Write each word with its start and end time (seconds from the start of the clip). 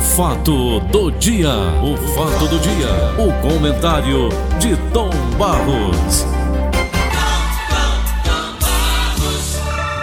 fato 0.00 0.80
do 0.80 1.10
dia, 1.12 1.50
o 1.82 1.96
fato 2.14 2.48
do 2.48 2.58
dia, 2.58 2.88
o 3.18 3.32
comentário 3.42 4.28
de 4.58 4.76
Tom 4.92 5.10
Barros. 5.38 6.24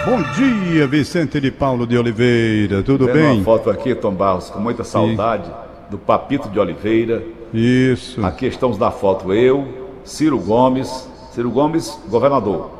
Bom 0.06 0.22
dia, 0.32 0.86
Vicente 0.86 1.40
de 1.40 1.50
Paulo 1.50 1.86
de 1.86 1.98
Oliveira, 1.98 2.82
tudo 2.82 3.06
Vendo 3.06 3.14
bem? 3.14 3.36
uma 3.36 3.44
foto 3.44 3.68
aqui, 3.68 3.94
Tom 3.94 4.14
Barros, 4.14 4.48
com 4.50 4.60
muita 4.60 4.84
saudade 4.84 5.50
do 5.90 5.98
Papito 5.98 6.48
de 6.48 6.58
Oliveira. 6.58 7.22
Isso. 7.52 8.24
Aqui 8.24 8.46
estamos 8.46 8.78
na 8.78 8.90
foto 8.90 9.34
eu, 9.34 9.66
Ciro 10.04 10.38
Gomes, 10.38 11.08
Ciro 11.32 11.50
Gomes, 11.50 11.98
governador. 12.08 12.70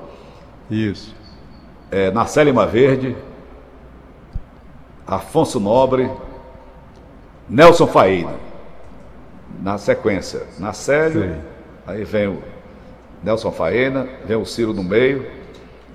Isso. 0.71 1.15
É, 1.91 2.11
Narcé 2.11 2.45
Lima 2.45 2.65
Verde, 2.67 3.17
Afonso 5.07 5.59
Nobre, 5.59 6.09
Nelson 7.49 7.87
Faína. 7.87 8.35
Na 9.63 9.77
sequência, 9.77 10.47
Nacélio, 10.59 11.23
Sei. 11.23 11.35
aí 11.87 12.05
vem 12.05 12.29
o 12.29 12.39
Nelson 13.25 13.51
Faena, 13.51 14.07
vem 14.25 14.37
o 14.37 14.45
Ciro 14.45 14.73
no 14.73 14.85
meio, 14.85 15.27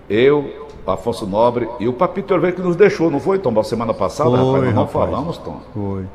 eu, 0.09 0.67
Afonso 0.85 1.25
Nobre 1.25 1.69
e 1.79 1.87
o 1.87 1.93
Papito 1.93 2.33
Oliveira 2.33 2.57
que 2.57 2.61
nos 2.61 2.75
deixou, 2.75 3.09
não 3.09 3.19
foi, 3.19 3.39
Tom, 3.39 3.63
semana 3.63 3.93
passada? 3.93 4.31
Foi, 4.31 4.37
rapaz, 4.37 4.63
nós 4.63 4.73
não 4.75 4.83
rapaz. 4.83 5.09
falamos, 5.09 5.37
Tom. 5.37 5.61
Foi. 5.73 6.05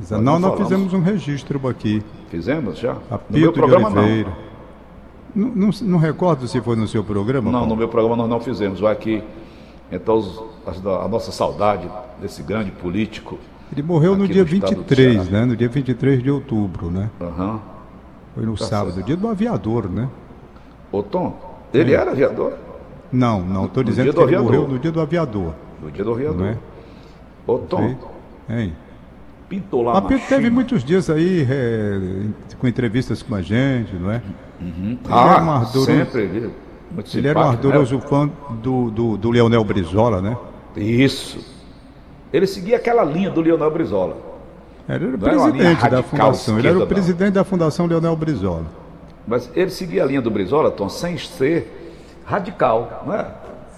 Nós 0.00 0.10
não, 0.10 0.20
não 0.20 0.38
nós 0.38 0.58
fizemos 0.58 0.92
um 0.92 1.00
registro 1.00 1.68
aqui. 1.68 2.02
Fizemos 2.30 2.78
já? 2.78 2.96
A 3.10 3.18
no 3.28 3.38
meu 3.38 3.52
programa 3.52 3.88
Oliveira. 3.88 4.32
Não, 5.34 5.48
não, 5.48 5.70
não 5.82 5.98
recordo 5.98 6.48
se 6.48 6.60
foi 6.60 6.76
no 6.76 6.88
seu 6.88 7.04
programa. 7.04 7.44
não. 7.44 7.52
Não, 7.52 7.58
Paulo. 7.60 7.74
no 7.74 7.76
meu 7.76 7.88
programa 7.88 8.16
nós 8.16 8.28
não 8.28 8.40
fizemos. 8.40 8.80
Vai 8.80 8.92
aqui, 8.92 9.22
então, 9.92 10.22
a 10.66 11.08
nossa 11.08 11.30
saudade 11.30 11.90
desse 12.20 12.42
grande 12.42 12.70
político. 12.70 13.38
Ele 13.72 13.82
morreu 13.82 14.16
no 14.16 14.26
dia 14.28 14.42
no 14.44 14.48
estado 14.48 14.70
do 14.74 14.76
23, 14.78 15.12
Ceará. 15.24 15.30
né? 15.30 15.44
No 15.44 15.56
dia 15.56 15.68
23 15.68 16.22
de 16.22 16.30
outubro, 16.30 16.90
né? 16.90 17.10
Aham. 17.20 17.60
Foi 18.34 18.44
no 18.46 18.56
Tá 18.56 18.64
sábado, 18.66 18.94
certo. 18.94 19.06
dia 19.06 19.16
do 19.16 19.28
aviador, 19.28 19.88
né? 19.90 20.08
Ô, 20.92 21.02
Tom, 21.02 21.36
ele 21.74 21.92
era 21.94 22.10
aviador? 22.12 22.52
Não, 23.12 23.40
não, 23.42 23.64
estou 23.66 23.82
dizendo 23.82 24.12
que 24.12 24.18
ele 24.18 24.24
aviador. 24.36 24.44
morreu 24.44 24.68
no 24.68 24.78
dia 24.78 24.92
do 24.92 25.00
aviador, 25.00 25.54
No 25.82 25.90
dia 25.90 26.04
do 26.04 26.12
aviador. 26.12 26.36
não 26.38 26.46
é? 26.46 26.58
Ô, 27.46 27.58
Tom. 27.58 27.96
Hein? 28.48 28.72
pintou 29.48 29.82
lá 29.82 30.00
Pedro 30.02 30.24
teve 30.28 30.42
China. 30.44 30.54
muitos 30.54 30.82
dias 30.84 31.08
aí 31.08 31.46
é, 31.48 32.26
com 32.58 32.66
entrevistas 32.66 33.22
com 33.22 33.32
a 33.34 33.40
gente, 33.42 33.94
não 33.94 34.10
é? 34.10 34.20
Ele 34.60 34.98
Ah, 35.08 35.34
era 35.34 35.44
um 35.44 35.50
ardoroso- 35.50 35.84
sempre. 35.86 36.22
Ele, 36.22 36.50
muito 36.90 37.16
Ele 37.16 37.28
era 37.28 37.38
um 37.38 37.42
né? 37.42 37.48
ardoroso 37.50 38.00
fã 38.00 38.28
do, 38.62 38.90
do, 38.90 39.16
do 39.16 39.30
Leonel 39.30 39.62
Brizola, 39.64 40.20
né? 40.20 40.36
Isso. 40.76 41.55
Ele 42.32 42.46
seguia 42.46 42.76
aquela 42.76 43.04
linha 43.04 43.30
do 43.30 43.40
Leonel 43.40 43.70
Brizola. 43.70 44.16
Ele 44.88 45.04
era 45.04 45.16
o 45.16 45.18
Não 45.18 45.28
era 45.28 45.52
presidente 45.52 45.90
da 45.90 46.02
fundação. 46.02 46.58
Ele 46.58 46.68
era 46.68 46.76
o 46.76 46.78
esquerda, 46.78 46.78
não. 46.78 46.86
presidente 46.86 47.32
da 47.32 47.44
fundação 47.44 47.86
Leonel 47.86 48.16
Brizola. 48.16 48.66
Mas 49.26 49.50
ele 49.54 49.70
seguia 49.70 50.04
a 50.04 50.06
linha 50.06 50.22
do 50.22 50.30
Brizola, 50.30 50.70
Tom, 50.70 50.88
sem 50.88 51.18
ser 51.18 51.96
radical, 52.24 53.02
não 53.06 53.14
é? 53.14 53.26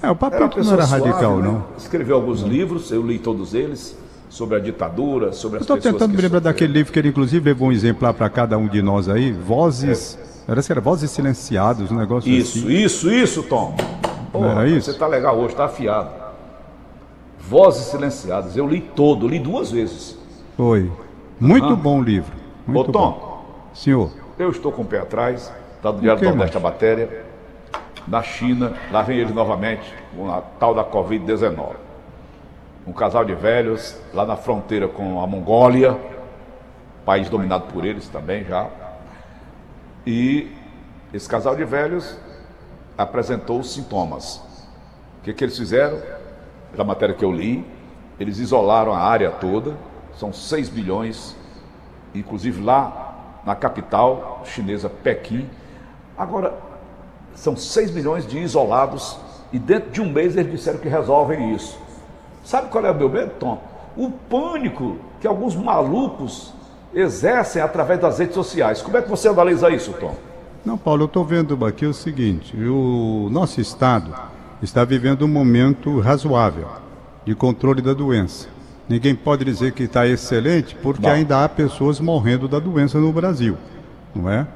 É, 0.03 0.11
o 0.11 0.17
Papito 0.17 0.63
não 0.63 0.73
era 0.73 0.85
radical, 0.85 1.39
né? 1.39 1.49
não. 1.49 1.65
Escreveu 1.77 2.17
alguns 2.17 2.43
livros, 2.43 2.91
eu 2.93 3.03
li 3.03 3.19
todos 3.19 3.55
eles, 3.55 3.97
sobre 4.29 4.57
a 4.57 4.61
ditadura, 4.61 5.33
sobre 5.33 5.57
Eu 5.57 5.61
as 5.61 5.63
estou 5.63 5.77
pessoas 5.77 5.95
tentando 5.95 6.11
que 6.11 6.17
me 6.17 6.23
lembrar 6.23 6.41
daquele 6.41 6.73
livro 6.73 6.93
que 6.93 6.99
ele, 6.99 7.09
inclusive, 7.09 7.45
levou 7.45 7.69
um 7.69 7.73
exemplar 7.73 8.13
para 8.15 8.29
cada 8.29 8.57
um 8.59 8.69
de 8.69 8.83
nós 8.83 9.09
aí. 9.09 9.33
Vozes. 9.33 10.19
Era, 10.47 10.61
era 10.69 10.81
Vozes 10.81 11.11
Silenciadas, 11.11 11.91
um 11.91 11.97
negócio 11.97 12.31
Isso, 12.31 12.59
assim. 12.59 12.69
isso, 12.69 13.11
isso, 13.11 13.43
Tom. 13.43 13.75
Pô, 14.33 14.41
Não 14.41 14.51
era 14.51 14.69
isso? 14.69 14.93
Você 14.93 14.99
tá 14.99 15.07
legal 15.07 15.39
hoje, 15.39 15.55
tá 15.55 15.65
afiado. 15.65 16.11
Vozes 17.39 17.87
silenciadas, 17.87 18.57
eu 18.57 18.67
li 18.67 18.81
todo, 18.81 19.27
li 19.29 19.39
duas 19.39 19.71
vezes. 19.71 20.19
Foi. 20.57 20.91
Muito 21.41 21.77
bom 21.77 22.01
o 22.01 22.03
livro. 22.03 22.33
Ô, 22.67 22.73
Muito 22.73 22.93
Tom, 22.93 23.13
bom. 23.13 23.45
Senhor. 23.73 24.11
eu 24.39 24.51
estou 24.51 24.73
com 24.73 24.83
o 24.83 24.85
pé 24.85 24.99
atrás, 25.01 25.53
tá 25.83 25.91
do 25.91 26.01
Diário 26.01 26.21
do 26.21 26.29
Nordeste 26.31 26.57
a 26.57 26.61
matéria. 26.61 27.25
Na 28.07 28.23
China, 28.23 28.75
lá 28.91 29.03
vem 29.03 29.19
eles 29.19 29.35
novamente, 29.35 29.93
com 30.17 30.31
a 30.31 30.41
tal 30.41 30.75
da 30.75 30.85
Covid-19. 30.85 31.75
Um 32.87 32.93
casal 32.93 33.25
de 33.25 33.35
velhos, 33.35 33.97
lá 34.15 34.25
na 34.25 34.37
fronteira 34.37 34.89
com 34.89 35.23
a 35.23 35.27
Mongólia, 35.27 35.97
país 37.05 37.29
dominado 37.29 37.73
por 37.73 37.85
eles 37.85 38.09
também 38.09 38.45
já. 38.45 38.67
E 40.07 40.51
esse 41.13 41.29
casal 41.29 41.55
de 41.55 41.65
velhos 41.65 42.19
apresentou 42.97 43.61
os 43.61 43.73
sintomas. 43.73 44.37
O 45.21 45.25
que, 45.25 45.33
que 45.35 45.45
eles 45.45 45.57
fizeram? 45.57 45.99
Pela 46.73 46.85
matéria 46.85 47.15
que 47.15 47.25
eu 47.25 47.33
li, 47.33 47.65
eles 48.19 48.39
isolaram 48.39 48.93
a 48.93 48.99
área 48.99 49.31
toda, 49.31 49.77
são 50.17 50.33
6 50.33 50.69
bilhões, 50.69 51.37
inclusive 52.15 52.63
lá 52.63 53.41
na 53.45 53.55
capital 53.55 54.43
chinesa, 54.45 54.89
Pequim. 54.89 55.49
Agora, 56.17 56.55
são 57.35 57.57
6 57.57 57.93
milhões 57.93 58.27
de 58.27 58.39
isolados 58.39 59.19
e 59.53 59.59
dentro 59.59 59.91
de 59.91 60.01
um 60.01 60.11
mês 60.11 60.37
eles 60.37 60.51
disseram 60.51 60.79
que 60.79 60.89
resolvem 60.89 61.55
isso. 61.55 61.79
Sabe 62.45 62.69
qual 62.69 62.85
é 62.85 62.91
o 62.91 62.95
meu 62.95 63.09
medo, 63.09 63.33
Tom? 63.39 63.61
O 63.97 64.11
pânico 64.11 64.97
que 65.21 65.27
alguns 65.27 65.55
malucos 65.55 66.53
exercem 66.93 67.61
através 67.63 68.01
das 68.01 68.19
redes 68.19 68.35
sociais. 68.35 68.83
Como 68.83 68.97
é 68.97 69.03
que 69.03 69.09
você 69.09 69.29
analisa 69.29 69.71
isso, 69.71 69.93
Tom? 69.95 70.15
Não, 70.65 70.77
Paulo, 70.77 71.03
eu 71.03 71.07
estou 71.07 71.25
vendo 71.25 71.65
aqui 71.65 71.87
o 71.87 71.95
seguinte: 71.95 72.57
o 72.57 73.29
nosso 73.31 73.61
Estado 73.61 74.15
está 74.63 74.85
vivendo 74.85 75.25
um 75.25 75.29
momento 75.29 76.01
razoável 76.01 76.67
de 77.25 77.35
controle 77.35 77.81
da 77.83 77.93
doença. 77.93 78.49
Ninguém 78.89 79.15
pode 79.15 79.45
dizer 79.45 79.73
que 79.73 79.83
está 79.85 80.07
excelente, 80.07 80.75
porque 80.83 81.07
Não. 81.07 81.11
ainda 81.15 81.45
há 81.45 81.49
pessoas 81.49 82.01
morrendo 82.01 82.49
da 82.49 82.59
doença 82.59 82.99
no 82.99 83.13
Brasil, 83.13 83.57
não 84.15 84.31
é? 84.31 84.47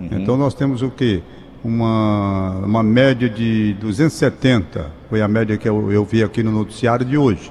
Então 0.00 0.36
nós 0.36 0.54
temos 0.54 0.82
o 0.82 0.90
quê? 0.90 1.22
Uma, 1.64 2.50
uma 2.64 2.82
média 2.82 3.28
de 3.30 3.74
270, 3.80 4.90
foi 5.08 5.22
a 5.22 5.28
média 5.28 5.56
que 5.56 5.68
eu, 5.68 5.90
eu 5.90 6.04
vi 6.04 6.22
aqui 6.22 6.42
no 6.42 6.50
noticiário 6.52 7.04
de 7.04 7.16
hoje. 7.16 7.50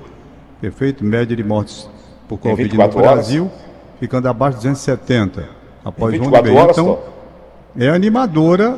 Perfeito? 0.61 1.03
Média 1.03 1.35
de 1.35 1.43
mortes 1.43 1.89
por 2.27 2.37
Covid 2.37 2.63
no 2.63 2.69
24 2.69 2.99
horas? 2.99 3.11
Brasil, 3.13 3.51
ficando 3.99 4.27
abaixo 4.27 4.57
de 4.59 4.63
270 4.67 5.49
após 5.83 6.13
Em 6.13 6.17
um 6.19 6.23
24 6.23 6.51
mês. 6.51 6.63
horas, 6.63 6.77
Então, 6.77 6.85
Tom? 6.95 7.03
é 7.83 7.89
animadora 7.89 8.77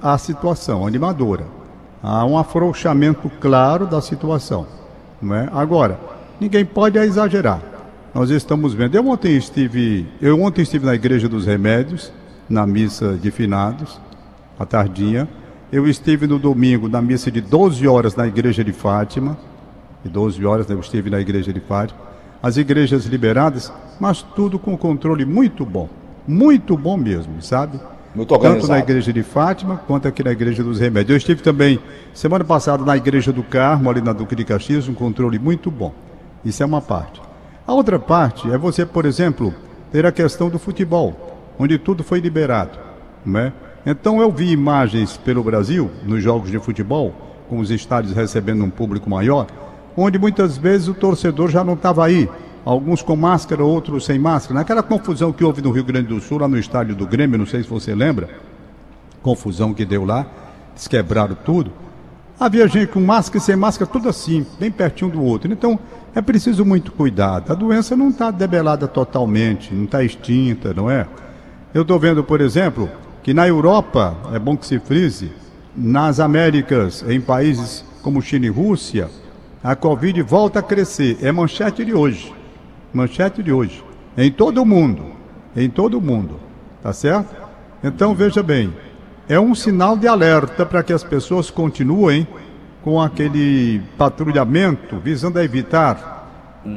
a 0.00 0.16
situação, 0.16 0.86
animadora. 0.86 1.44
Há 2.02 2.24
um 2.24 2.38
afrouxamento 2.38 3.30
claro 3.40 3.86
da 3.86 4.00
situação. 4.00 4.66
Não 5.20 5.34
é? 5.34 5.48
Agora, 5.52 5.98
ninguém 6.40 6.64
pode 6.64 6.98
exagerar. 6.98 7.60
Nós 8.14 8.30
estamos 8.30 8.72
vendo. 8.72 8.94
Eu 8.94 9.06
ontem 9.08 9.36
estive, 9.36 10.06
eu 10.20 10.40
ontem 10.42 10.62
estive 10.62 10.86
na 10.86 10.94
Igreja 10.94 11.28
dos 11.28 11.44
Remédios, 11.44 12.12
na 12.48 12.66
missa 12.66 13.14
de 13.20 13.30
finados, 13.30 14.00
à 14.58 14.64
tardinha. 14.64 15.28
Eu 15.70 15.86
estive 15.86 16.26
no 16.26 16.38
domingo 16.38 16.88
na 16.88 17.02
missa 17.02 17.30
de 17.30 17.40
12 17.40 17.86
horas 17.86 18.16
na 18.16 18.26
Igreja 18.26 18.64
de 18.64 18.72
Fátima. 18.72 19.36
De 20.02 20.08
12 20.08 20.44
horas 20.46 20.66
né, 20.66 20.74
eu 20.74 20.80
estive 20.80 21.10
na 21.10 21.20
Igreja 21.20 21.52
de 21.52 21.60
Fátima. 21.60 22.00
As 22.40 22.56
igrejas 22.56 23.04
liberadas, 23.04 23.72
mas 23.98 24.22
tudo 24.22 24.58
com 24.58 24.76
controle 24.78 25.24
muito 25.24 25.66
bom. 25.66 25.88
Muito 26.26 26.76
bom 26.76 26.96
mesmo, 26.96 27.42
sabe? 27.42 27.80
Muito 28.14 28.36
Tanto 28.38 28.66
na 28.66 28.78
igreja 28.78 29.12
de 29.12 29.22
Fátima 29.22 29.76
quanto 29.86 30.08
aqui 30.08 30.24
na 30.24 30.32
igreja 30.32 30.62
dos 30.64 30.80
Remédios. 30.80 31.10
Eu 31.10 31.16
estive 31.16 31.42
também 31.42 31.78
semana 32.14 32.44
passada 32.44 32.84
na 32.84 32.96
igreja 32.96 33.32
do 33.32 33.42
Carmo, 33.42 33.90
ali 33.90 34.00
na 34.00 34.12
Duque 34.12 34.34
de 34.34 34.44
Caxias, 34.44 34.88
um 34.88 34.94
controle 34.94 35.38
muito 35.38 35.70
bom. 35.70 35.92
Isso 36.44 36.62
é 36.62 36.66
uma 36.66 36.80
parte. 36.80 37.20
A 37.66 37.72
outra 37.72 37.98
parte 37.98 38.50
é 38.50 38.56
você, 38.56 38.86
por 38.86 39.04
exemplo, 39.04 39.54
ter 39.92 40.06
a 40.06 40.12
questão 40.12 40.48
do 40.48 40.58
futebol, 40.58 41.54
onde 41.58 41.78
tudo 41.78 42.02
foi 42.02 42.18
liberado. 42.18 42.78
Não 43.24 43.40
é? 43.40 43.52
Então 43.84 44.20
eu 44.20 44.32
vi 44.32 44.50
imagens 44.50 45.16
pelo 45.16 45.42
Brasil, 45.42 45.90
nos 46.04 46.22
jogos 46.22 46.50
de 46.50 46.58
futebol, 46.58 47.14
com 47.48 47.58
os 47.58 47.70
estádios 47.70 48.14
recebendo 48.14 48.64
um 48.64 48.70
público 48.70 49.08
maior, 49.08 49.46
onde 49.96 50.18
muitas 50.18 50.56
vezes 50.56 50.88
o 50.88 50.94
torcedor 50.94 51.50
já 51.50 51.62
não 51.62 51.74
estava 51.74 52.04
aí. 52.04 52.28
Alguns 52.68 53.00
com 53.00 53.16
máscara, 53.16 53.64
outros 53.64 54.04
sem 54.04 54.18
máscara. 54.18 54.60
Naquela 54.60 54.82
confusão 54.82 55.32
que 55.32 55.42
houve 55.42 55.62
no 55.62 55.70
Rio 55.70 55.84
Grande 55.84 56.08
do 56.08 56.20
Sul, 56.20 56.40
lá 56.40 56.46
no 56.46 56.58
estádio 56.58 56.94
do 56.94 57.06
Grêmio, 57.06 57.38
não 57.38 57.46
sei 57.46 57.62
se 57.62 57.68
você 57.70 57.94
lembra, 57.94 58.28
confusão 59.22 59.72
que 59.72 59.86
deu 59.86 60.04
lá, 60.04 60.26
eles 60.72 60.86
quebraram 60.86 61.34
tudo. 61.34 61.72
Havia 62.38 62.68
gente 62.68 62.88
com 62.88 63.00
máscara 63.00 63.38
e 63.38 63.40
sem 63.40 63.56
máscara, 63.56 63.90
tudo 63.90 64.06
assim, 64.06 64.44
bem 64.60 64.70
pertinho 64.70 65.10
do 65.10 65.22
outro. 65.22 65.50
Então, 65.50 65.78
é 66.14 66.20
preciso 66.20 66.62
muito 66.62 66.92
cuidado. 66.92 67.50
A 67.50 67.54
doença 67.54 67.96
não 67.96 68.10
está 68.10 68.30
debelada 68.30 68.86
totalmente, 68.86 69.74
não 69.74 69.84
está 69.84 70.04
extinta, 70.04 70.74
não 70.74 70.90
é? 70.90 71.06
Eu 71.72 71.80
estou 71.80 71.98
vendo, 71.98 72.22
por 72.22 72.38
exemplo, 72.38 72.90
que 73.22 73.32
na 73.32 73.48
Europa, 73.48 74.14
é 74.30 74.38
bom 74.38 74.58
que 74.58 74.66
se 74.66 74.78
frise, 74.78 75.32
nas 75.74 76.20
Américas, 76.20 77.02
em 77.08 77.18
países 77.18 77.82
como 78.02 78.20
China 78.20 78.44
e 78.44 78.50
Rússia, 78.50 79.08
a 79.64 79.74
Covid 79.74 80.20
volta 80.20 80.58
a 80.58 80.62
crescer. 80.62 81.16
É 81.22 81.32
manchete 81.32 81.82
de 81.82 81.94
hoje. 81.94 82.36
Manchete 82.92 83.42
de 83.42 83.52
hoje. 83.52 83.84
Em 84.16 84.30
todo 84.30 84.62
o 84.62 84.66
mundo. 84.66 85.04
Em 85.56 85.68
todo 85.68 85.98
o 85.98 86.00
mundo. 86.00 86.38
Tá 86.82 86.92
certo? 86.92 87.34
Então, 87.82 88.14
veja 88.14 88.42
bem. 88.42 88.72
É 89.28 89.38
um 89.38 89.54
sinal 89.54 89.96
de 89.96 90.08
alerta 90.08 90.64
para 90.64 90.82
que 90.82 90.92
as 90.92 91.04
pessoas 91.04 91.50
continuem 91.50 92.26
com 92.82 93.00
aquele 93.00 93.82
patrulhamento 93.98 94.96
visando 94.98 95.38
a 95.38 95.44
evitar 95.44 96.18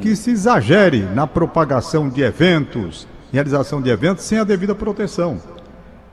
que 0.01 0.15
se 0.15 0.31
exagere 0.31 0.99
na 0.99 1.25
propagação 1.25 2.09
de 2.09 2.21
eventos, 2.21 3.07
realização 3.31 3.81
de 3.81 3.89
eventos 3.89 4.25
sem 4.25 4.37
a 4.37 4.43
devida 4.43 4.75
proteção. 4.75 5.39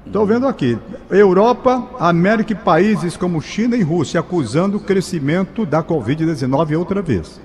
Estou 0.06 0.24
vendo 0.24 0.48
aqui, 0.48 0.78
Europa, 1.10 1.86
América 1.98 2.52
e 2.52 2.56
países 2.56 3.16
como 3.16 3.42
China 3.42 3.76
e 3.76 3.82
Rússia 3.82 4.20
acusando 4.20 4.78
o 4.78 4.80
crescimento 4.80 5.66
da 5.66 5.82
Covid-19 5.82 6.78
outra 6.78 7.02
vez. 7.02 7.40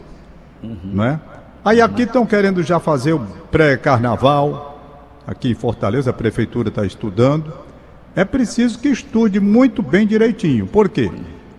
Uhum. 0.64 0.78
Né? 0.94 1.20
Aí 1.66 1.80
aqui 1.80 2.02
estão 2.02 2.26
querendo 2.26 2.62
já 2.62 2.78
fazer 2.78 3.14
o 3.14 3.22
pré-carnaval, 3.50 4.78
aqui 5.26 5.52
em 5.52 5.54
Fortaleza 5.54 6.10
a 6.10 6.14
prefeitura 6.14 6.68
está 6.68 6.86
estudando. 6.86 7.54
É 8.14 8.26
preciso 8.26 8.80
que 8.80 8.90
estude 8.90 9.40
muito 9.40 9.82
bem 9.82 10.06
direitinho. 10.06 10.68
Por 10.68 10.90
quê? 10.90 11.10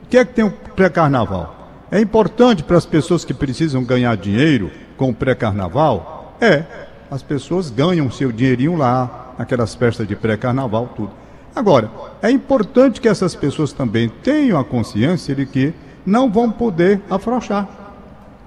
O 0.02 0.06
que 0.08 0.18
é 0.18 0.24
que 0.24 0.34
tem 0.34 0.44
o 0.44 0.50
pré-carnaval? 0.50 1.86
É 1.90 1.98
importante 2.00 2.62
para 2.62 2.76
as 2.76 2.84
pessoas 2.84 3.24
que 3.24 3.32
precisam 3.32 3.82
ganhar 3.82 4.14
dinheiro 4.16 4.70
com 4.98 5.08
o 5.08 5.14
pré-carnaval? 5.14 6.36
É. 6.38 6.64
As 7.10 7.22
pessoas 7.22 7.70
ganham 7.70 8.10
seu 8.10 8.30
dinheirinho 8.30 8.76
lá, 8.76 9.32
aquelas 9.38 9.74
festas 9.74 10.06
de 10.06 10.14
pré-carnaval, 10.14 10.92
tudo. 10.94 11.12
Agora, 11.56 11.90
é 12.20 12.30
importante 12.30 13.00
que 13.00 13.08
essas 13.08 13.34
pessoas 13.34 13.72
também 13.72 14.10
tenham 14.22 14.58
a 14.58 14.64
consciência 14.64 15.34
de 15.34 15.46
que 15.46 15.72
não 16.04 16.30
vão 16.30 16.50
poder 16.50 17.00
afrouxar. 17.08 17.66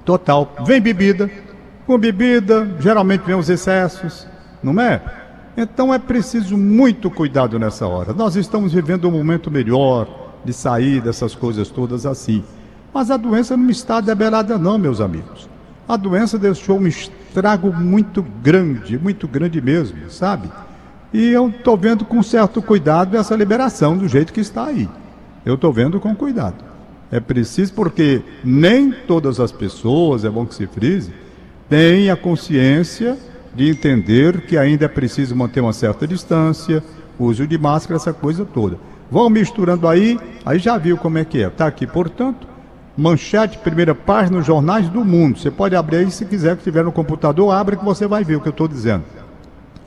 Total. 0.06 0.53
Vem 0.65 0.80
bebida. 0.80 1.46
Com 1.88 1.98
bebida, 1.98 2.68
geralmente 2.81 3.22
vem 3.22 3.38
os 3.38 3.50
excessos, 3.50 4.28
não 4.62 4.78
é? 4.81 5.01
Então 5.56 5.94
é 5.94 5.98
preciso 5.98 6.57
muito 6.57 7.10
cuidado 7.10 7.57
nessa 7.57 7.88
hora. 7.88 8.12
Nós 8.12 8.36
estamos 8.36 8.74
vivendo 8.74 9.07
um 9.07 9.12
momento 9.12 9.50
melhor 9.50 10.34
de 10.44 10.51
sair 10.51 11.00
dessas 11.00 11.34
coisas 11.34 11.69
todas 11.69 12.06
assim. 12.06 12.44
Mas 12.94 13.10
a 13.10 13.16
doença 13.16 13.56
não 13.56 13.69
está 13.69 14.01
debelada, 14.01 14.57
não, 14.57 14.78
meus 14.78 15.00
amigos. 15.00 15.48
A 15.88 15.95
doença 15.95 16.38
deixou 16.38 16.78
um 16.78 16.88
estrago 16.88 17.72
muito 17.72 18.22
grande, 18.44 19.00
muito 19.00 19.25
grande 19.25 19.62
mesmo, 19.62 20.10
sabe? 20.10 20.51
E 21.13 21.30
eu 21.30 21.48
estou 21.48 21.78
vendo 21.78 22.04
com 22.04 22.22
certo 22.22 22.62
cuidado 22.62 23.16
essa 23.16 23.34
liberação 23.34 23.98
do 23.98 24.10
jeito 24.10 24.34
que 24.34 24.42
está 24.42 24.66
aí. 24.66 24.89
Eu 25.45 25.56
estou 25.56 25.72
vendo 25.72 26.01
com 26.01 26.13
cuidado. 26.13 26.66
É 27.10 27.22
preciso 27.22 27.74
porque 27.74 28.22
nem 28.44 28.92
todas 28.92 29.39
as 29.39 29.54
pessoas, 29.54 30.25
é 30.25 30.30
bom 30.30 30.45
que 30.45 30.54
se 30.54 30.68
frise, 30.68 31.13
têm 31.69 32.09
a 32.09 32.15
consciência 32.15 33.17
de 33.53 33.69
entender 33.69 34.41
que 34.41 34.57
ainda 34.57 34.85
é 34.85 34.87
preciso 34.87 35.35
manter 35.35 35.61
uma 35.61 35.73
certa 35.73 36.07
distância, 36.07 36.83
uso 37.19 37.47
de 37.47 37.57
máscara, 37.57 37.97
essa 37.97 38.13
coisa 38.13 38.45
toda. 38.45 38.77
Vão 39.09 39.29
misturando 39.29 39.87
aí, 39.87 40.19
aí 40.45 40.59
já 40.59 40.77
viu 40.77 40.97
como 40.97 41.17
é 41.17 41.25
que 41.25 41.41
é. 41.41 41.47
Está 41.47 41.65
aqui, 41.65 41.87
portanto, 41.87 42.47
manchete, 42.95 43.57
primeira 43.57 43.95
página 43.95 44.37
nos 44.37 44.45
jornais 44.45 44.89
do 44.89 45.03
mundo. 45.03 45.39
Você 45.39 45.49
pode 45.49 45.75
abrir 45.75 45.97
aí 45.97 46.11
se 46.11 46.25
quiser, 46.25 46.57
que 46.57 46.63
tiver 46.63 46.83
no 46.83 46.91
computador, 46.91 47.51
abre 47.53 47.77
que 47.77 47.85
você 47.85 48.05
vai 48.05 48.23
ver 48.23 48.35
o 48.35 48.41
que 48.41 48.47
eu 48.47 48.51
estou 48.51 48.67
dizendo. 48.67 49.03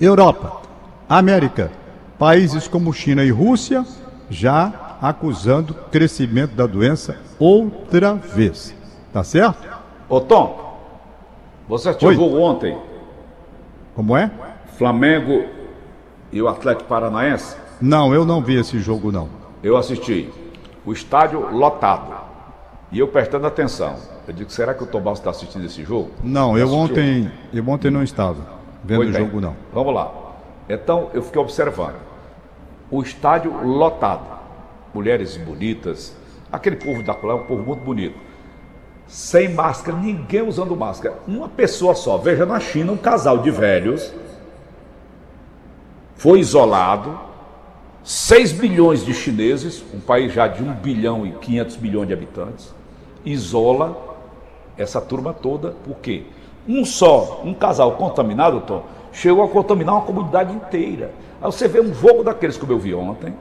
Europa. 0.00 0.62
América, 1.08 1.70
países 2.18 2.68
como 2.68 2.92
China 2.92 3.24
e 3.24 3.30
Rússia 3.30 3.84
já 4.30 4.96
acusando 5.02 5.74
crescimento 5.90 6.54
da 6.54 6.66
doença 6.66 7.16
outra 7.38 8.14
vez. 8.14 8.74
Tá 9.12 9.24
certo? 9.24 9.68
Ô 10.08 10.20
Tom, 10.20 10.69
você 11.70 11.90
assistiu 11.90 12.08
o 12.08 12.14
jogo 12.14 12.37
ontem? 12.38 12.76
Como 13.94 14.17
é? 14.17 14.28
Flamengo 14.76 15.44
e 16.32 16.43
o 16.43 16.49
Atlético 16.49 16.88
Paranaense? 16.88 17.56
Não, 17.81 18.12
eu 18.12 18.25
não 18.25 18.43
vi 18.43 18.58
esse 18.58 18.81
jogo 18.81 19.12
não. 19.12 19.28
Eu 19.62 19.76
assisti. 19.76 20.28
O 20.84 20.93
estádio 20.93 21.49
lotado. 21.56 22.12
E 22.90 22.99
eu 22.99 23.06
prestando 23.06 23.46
atenção. 23.46 23.94
Eu 24.26 24.34
digo, 24.34 24.50
será 24.50 24.75
que 24.75 24.82
o 24.82 24.87
Tom 24.87 25.12
está 25.12 25.31
assistindo 25.31 25.64
esse 25.64 25.84
jogo? 25.84 26.11
Não, 26.25 26.58
eu, 26.58 26.67
eu 26.67 26.75
ontem, 26.75 27.31
eu 27.52 27.69
ontem 27.69 27.90
não 27.90 28.02
estava 28.02 28.38
vendo 28.82 29.02
o 29.02 29.12
jogo 29.12 29.40
não. 29.40 29.55
Vamos 29.73 29.94
lá. 29.94 30.12
Então 30.69 31.08
eu 31.14 31.23
fiquei 31.23 31.40
observando. 31.40 31.96
O 32.90 33.00
estádio 33.00 33.64
lotado. 33.64 34.26
Mulheres 34.93 35.37
bonitas. 35.37 36.16
Aquele 36.50 36.75
povo 36.75 37.05
da 37.05 37.14
Colé 37.14 37.32
é 37.32 37.37
um 37.37 37.44
povo 37.44 37.62
muito 37.62 37.84
bonito. 37.84 38.29
Sem 39.10 39.48
máscara, 39.48 39.98
ninguém 39.98 40.40
usando 40.40 40.76
máscara. 40.76 41.16
Uma 41.26 41.48
pessoa 41.48 41.96
só. 41.96 42.16
Veja 42.16 42.46
na 42.46 42.60
China, 42.60 42.92
um 42.92 42.96
casal 42.96 43.38
de 43.38 43.50
velhos 43.50 44.14
foi 46.14 46.38
isolado. 46.38 47.18
6 48.04 48.52
bilhões 48.52 49.04
de 49.04 49.12
chineses, 49.12 49.84
um 49.92 49.98
país 49.98 50.32
já 50.32 50.46
de 50.46 50.62
1 50.62 50.74
bilhão 50.74 51.26
e 51.26 51.32
500 51.32 51.76
milhões 51.78 52.06
de 52.06 52.14
habitantes, 52.14 52.72
isola 53.24 54.16
essa 54.78 55.00
turma 55.00 55.34
toda, 55.34 55.72
por 55.84 55.96
quê? 55.96 56.22
Um 56.66 56.84
só, 56.84 57.42
um 57.44 57.52
casal 57.52 57.92
contaminado, 57.96 58.60
Tom, 58.60 58.84
chegou 59.12 59.44
a 59.44 59.48
contaminar 59.48 59.96
uma 59.96 60.04
comunidade 60.06 60.54
inteira. 60.54 61.10
Aí 61.42 61.52
você 61.52 61.68
vê 61.68 61.80
um 61.80 61.92
jogo 61.92 62.22
daqueles 62.22 62.56
como 62.56 62.72
eu 62.72 62.78
vi 62.78 62.94
ontem, 62.94 63.34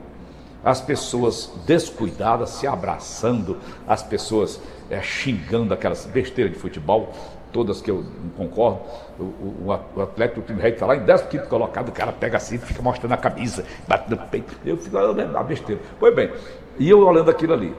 as 0.63 0.81
pessoas 0.81 1.51
descuidadas, 1.65 2.49
se 2.49 2.67
abraçando, 2.67 3.57
as 3.87 4.03
pessoas 4.03 4.59
é, 4.89 5.01
xingando 5.01 5.73
aquelas 5.73 6.05
besteiras 6.05 6.53
de 6.53 6.59
futebol, 6.59 7.13
todas 7.51 7.81
que 7.81 7.89
eu 7.89 8.03
não 8.23 8.47
concordo. 8.47 8.79
O, 9.19 9.23
o, 9.23 9.79
o 9.95 10.01
atleta 10.01 10.35
do 10.35 10.41
time 10.41 10.61
rei 10.61 10.71
está 10.71 10.85
lá 10.85 10.95
em 10.95 11.05
15 11.05 11.47
colocado, 11.47 11.89
o 11.89 11.91
cara 11.91 12.11
pega 12.11 12.37
assim, 12.37 12.57
fica 12.57 12.81
mostrando 12.81 13.13
a 13.13 13.17
camisa, 13.17 13.65
bate 13.87 14.09
no 14.09 14.17
peito. 14.17 14.53
Eu 14.65 14.77
fico 14.77 14.97
olhando 14.97 15.37
a 15.37 15.43
besteira. 15.43 15.81
Pois 15.99 16.15
bem, 16.15 16.31
e 16.77 16.89
eu 16.89 16.99
olhando 16.99 17.29
aquilo 17.29 17.53
ali. 17.53 17.75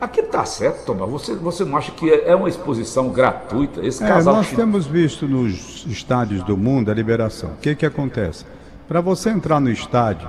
Aqui 0.00 0.20
está 0.20 0.44
certo, 0.44 0.86
Tomás. 0.86 1.10
Você, 1.10 1.34
você 1.34 1.64
não 1.64 1.76
acha 1.76 1.90
que 1.90 2.08
é 2.08 2.34
uma 2.34 2.48
exposição 2.48 3.08
gratuita? 3.08 3.84
Esse 3.84 4.04
é, 4.04 4.06
casal 4.06 4.36
nós 4.36 4.50
temos 4.50 4.86
visto 4.86 5.26
nos 5.26 5.84
estádios 5.86 6.44
do 6.44 6.56
mundo 6.56 6.90
a 6.90 6.94
liberação. 6.94 7.50
O 7.50 7.56
que, 7.56 7.74
que 7.74 7.84
acontece? 7.84 8.44
Para 8.86 9.00
você 9.00 9.30
entrar 9.30 9.60
no 9.60 9.70
estádio, 9.70 10.28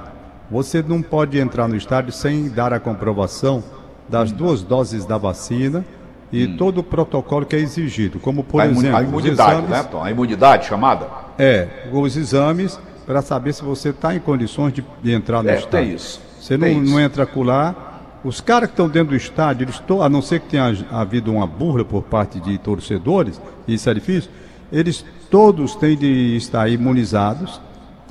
você 0.49 0.81
não 0.81 1.01
pode 1.01 1.39
entrar 1.39 1.67
no 1.67 1.75
estádio 1.75 2.11
sem 2.11 2.49
dar 2.49 2.73
a 2.73 2.79
comprovação 2.79 3.63
das 4.07 4.31
duas 4.31 4.63
doses 4.63 5.05
da 5.05 5.17
vacina 5.17 5.85
e 6.31 6.45
hum. 6.45 6.57
todo 6.57 6.79
o 6.79 6.83
protocolo 6.83 7.45
que 7.45 7.55
é 7.55 7.59
exigido, 7.59 8.19
como 8.19 8.43
por 8.43 8.61
a 8.61 8.67
exemplo 8.67 8.97
a 8.97 9.03
imunidade, 9.03 9.51
exames, 9.51 9.69
né, 9.69 9.83
Tom? 9.83 10.03
A 10.03 10.11
imunidade 10.11 10.67
chamada? 10.67 11.07
É, 11.37 11.67
os 11.91 12.15
exames 12.15 12.79
para 13.05 13.21
saber 13.21 13.53
se 13.53 13.63
você 13.63 13.89
está 13.89 14.15
em 14.15 14.19
condições 14.19 14.73
de, 14.73 14.85
de 15.01 15.11
entrar 15.11 15.41
no 15.41 15.49
é, 15.49 15.55
estádio. 15.55 15.87
Tem 15.87 15.95
isso. 15.95 16.21
Você 16.39 16.57
tem 16.57 16.75
não, 16.75 16.83
isso. 16.83 16.93
não 16.93 16.99
entra 16.99 17.27
lá 17.37 17.89
os 18.23 18.41
caras 18.41 18.67
que 18.67 18.73
estão 18.73 18.89
dentro 18.89 19.09
do 19.09 19.15
estádio, 19.15 19.65
eles 19.65 19.79
to, 19.79 20.01
a 20.01 20.09
não 20.09 20.21
ser 20.21 20.41
que 20.41 20.49
tenha 20.49 20.75
havido 20.91 21.31
uma 21.31 21.47
burla 21.47 21.85
por 21.85 22.03
parte 22.03 22.39
de 22.39 22.57
torcedores, 22.57 23.41
e 23.67 23.75
isso 23.75 23.89
é 23.89 23.93
difícil, 23.93 24.29
eles 24.71 25.05
todos 25.29 25.75
têm 25.75 25.97
de 25.97 26.35
estar 26.35 26.69
imunizados 26.69 27.61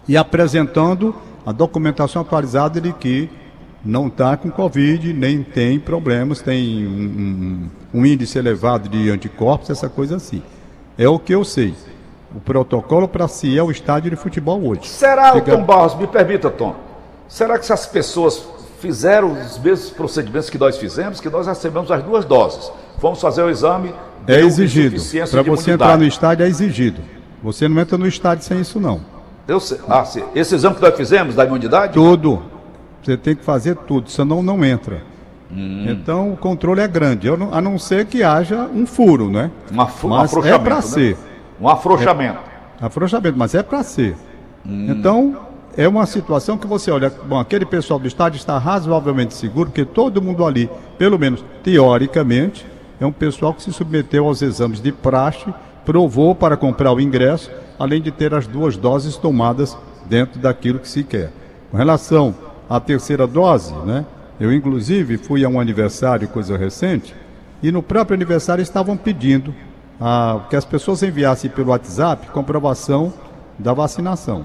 e 0.08 0.16
apresentando 0.16 1.14
a 1.48 1.52
documentação 1.52 2.20
atualizada 2.20 2.78
de 2.78 2.92
que 2.92 3.30
não 3.82 4.08
está 4.08 4.36
com 4.36 4.50
Covid, 4.50 5.14
nem 5.14 5.42
tem 5.42 5.80
problemas, 5.80 6.42
tem 6.42 6.86
um, 6.86 7.70
um, 7.94 8.00
um, 8.00 8.04
índice 8.04 8.38
elevado 8.38 8.86
de 8.86 9.08
anticorpos, 9.08 9.70
essa 9.70 9.88
coisa 9.88 10.16
assim. 10.16 10.42
É 10.98 11.08
o 11.08 11.18
que 11.18 11.34
eu 11.34 11.42
sei. 11.46 11.74
O 12.36 12.38
protocolo 12.38 13.08
para 13.08 13.26
si 13.28 13.56
é 13.56 13.62
o 13.62 13.70
estádio 13.70 14.10
de 14.10 14.16
futebol 14.16 14.62
hoje. 14.62 14.88
Será, 14.88 15.32
Fica... 15.32 15.56
Tom 15.56 15.64
Barros, 15.64 15.94
me 15.94 16.06
permita, 16.06 16.50
Tom, 16.50 16.76
será 17.26 17.58
que 17.58 17.64
se 17.64 17.72
as 17.72 17.86
pessoas 17.86 18.46
fizeram 18.78 19.32
os 19.32 19.58
mesmos 19.58 19.88
procedimentos 19.88 20.50
que 20.50 20.58
nós 20.58 20.76
fizemos, 20.76 21.18
que 21.18 21.30
nós 21.30 21.46
recebemos 21.46 21.90
as 21.90 22.02
duas 22.02 22.26
doses. 22.26 22.70
Fomos 22.98 23.22
fazer 23.22 23.42
o 23.42 23.48
exame. 23.48 23.94
É 24.26 24.38
exigido. 24.38 25.00
Para 25.30 25.40
você 25.40 25.70
entrar 25.70 25.96
no 25.96 26.04
estádio 26.04 26.44
é 26.44 26.48
exigido. 26.48 27.00
Você 27.42 27.66
não 27.66 27.80
entra 27.80 27.96
no 27.96 28.06
estádio 28.06 28.44
sem 28.44 28.60
isso 28.60 28.78
não. 28.78 29.00
Eu 29.48 29.58
sei. 29.58 29.80
Ah, 29.88 30.04
sim. 30.04 30.22
Esse 30.34 30.54
exame 30.54 30.76
que 30.76 30.82
nós 30.82 30.94
fizemos 30.94 31.34
da 31.34 31.44
imunidade? 31.44 31.94
Tudo. 31.94 32.42
Você 33.02 33.16
tem 33.16 33.34
que 33.34 33.42
fazer 33.42 33.74
tudo, 33.74 34.10
senão 34.10 34.42
não 34.42 34.62
entra. 34.62 35.02
Hum. 35.50 35.86
Então 35.88 36.32
o 36.32 36.36
controle 36.36 36.82
é 36.82 36.86
grande, 36.86 37.26
a 37.30 37.60
não 37.60 37.78
ser 37.78 38.04
que 38.04 38.22
haja 38.22 38.68
um 38.74 38.86
furo, 38.86 39.30
né? 39.30 39.50
Uma, 39.70 39.84
um 40.04 40.08
mas 40.08 40.36
é 40.44 40.58
para 40.58 40.74
né? 40.76 40.82
ser. 40.82 41.16
Um 41.58 41.66
afrouxamento. 41.66 42.38
É, 42.78 42.84
afrouxamento, 42.84 43.38
mas 43.38 43.54
é 43.54 43.62
para 43.62 43.82
ser. 43.82 44.14
Hum. 44.66 44.88
Então 44.90 45.36
é 45.74 45.88
uma 45.88 46.04
situação 46.04 46.58
que 46.58 46.66
você 46.66 46.90
olha, 46.90 47.08
bom, 47.08 47.38
aquele 47.38 47.64
pessoal 47.64 47.98
do 47.98 48.06
estádio 48.06 48.36
está 48.36 48.58
razoavelmente 48.58 49.32
seguro, 49.32 49.70
porque 49.70 49.86
todo 49.86 50.20
mundo 50.20 50.44
ali, 50.44 50.68
pelo 50.98 51.18
menos 51.18 51.42
teoricamente, 51.62 52.66
é 53.00 53.06
um 53.06 53.12
pessoal 53.12 53.54
que 53.54 53.62
se 53.62 53.72
submeteu 53.72 54.26
aos 54.26 54.42
exames 54.42 54.80
de 54.80 54.92
praxe, 54.92 55.46
provou 55.88 56.34
para 56.34 56.54
comprar 56.54 56.92
o 56.92 57.00
ingresso, 57.00 57.50
além 57.78 58.02
de 58.02 58.10
ter 58.10 58.34
as 58.34 58.46
duas 58.46 58.76
doses 58.76 59.16
tomadas 59.16 59.74
dentro 60.04 60.38
daquilo 60.38 60.78
que 60.78 60.86
se 60.86 61.02
quer. 61.02 61.32
Com 61.70 61.78
relação 61.78 62.34
à 62.68 62.78
terceira 62.78 63.26
dose, 63.26 63.72
né? 63.86 64.04
Eu 64.38 64.52
inclusive 64.52 65.16
fui 65.16 65.46
a 65.46 65.48
um 65.48 65.58
aniversário, 65.58 66.28
coisa 66.28 66.58
recente, 66.58 67.14
e 67.62 67.72
no 67.72 67.82
próprio 67.82 68.14
aniversário 68.14 68.60
estavam 68.60 68.98
pedindo 68.98 69.54
ah, 69.98 70.42
que 70.50 70.56
as 70.56 70.64
pessoas 70.66 71.02
enviassem 71.02 71.50
pelo 71.50 71.70
WhatsApp 71.70 72.26
comprovação 72.32 73.10
da 73.58 73.72
vacinação. 73.72 74.44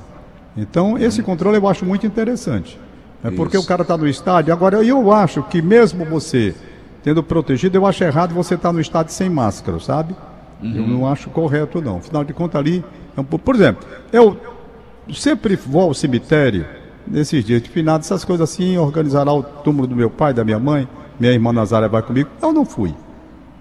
Então, 0.55 0.97
esse 0.97 1.21
controle 1.21 1.57
eu 1.57 1.67
acho 1.67 1.85
muito 1.85 2.07
interessante. 2.07 2.79
É 3.21 3.29
porque 3.29 3.57
o 3.57 3.65
cara 3.65 3.81
está 3.81 3.97
no 3.97 4.07
estádio. 4.07 4.53
Agora, 4.53 4.81
eu 4.81 5.11
acho 5.11 5.43
que 5.43 5.61
mesmo 5.61 6.05
você 6.05 6.55
tendo 7.03 7.21
protegido, 7.21 7.77
eu 7.77 7.85
acho 7.85 8.01
errado 8.01 8.33
você 8.33 8.55
estar 8.55 8.69
tá 8.69 8.73
no 8.73 8.79
estádio 8.79 9.11
sem 9.11 9.29
máscara, 9.29 9.77
sabe? 9.81 10.15
Uhum. 10.63 10.75
Eu 10.75 10.87
não 10.87 11.07
acho 11.07 11.29
correto, 11.29 11.81
não. 11.81 11.97
Afinal 11.97 12.23
de 12.23 12.33
contas, 12.33 12.59
ali. 12.59 12.83
É 13.15 13.21
um... 13.21 13.23
Por 13.23 13.53
exemplo, 13.53 13.85
eu 14.11 14.37
sempre 15.13 15.55
vou 15.55 15.81
ao 15.81 15.93
cemitério 15.93 16.65
nesses 17.05 17.43
dias 17.43 17.61
de 17.61 17.69
finados, 17.69 18.07
essas 18.07 18.23
coisas 18.23 18.49
assim, 18.49 18.77
organizar 18.77 19.23
lá 19.23 19.33
o 19.33 19.43
túmulo 19.43 19.85
do 19.87 19.95
meu 19.95 20.09
pai, 20.09 20.33
da 20.33 20.43
minha 20.43 20.59
mãe, 20.59 20.87
minha 21.19 21.33
irmã 21.33 21.51
Nazaré 21.51 21.87
vai 21.87 22.01
comigo. 22.01 22.29
Eu 22.41 22.53
não 22.53 22.65
fui. 22.65 22.95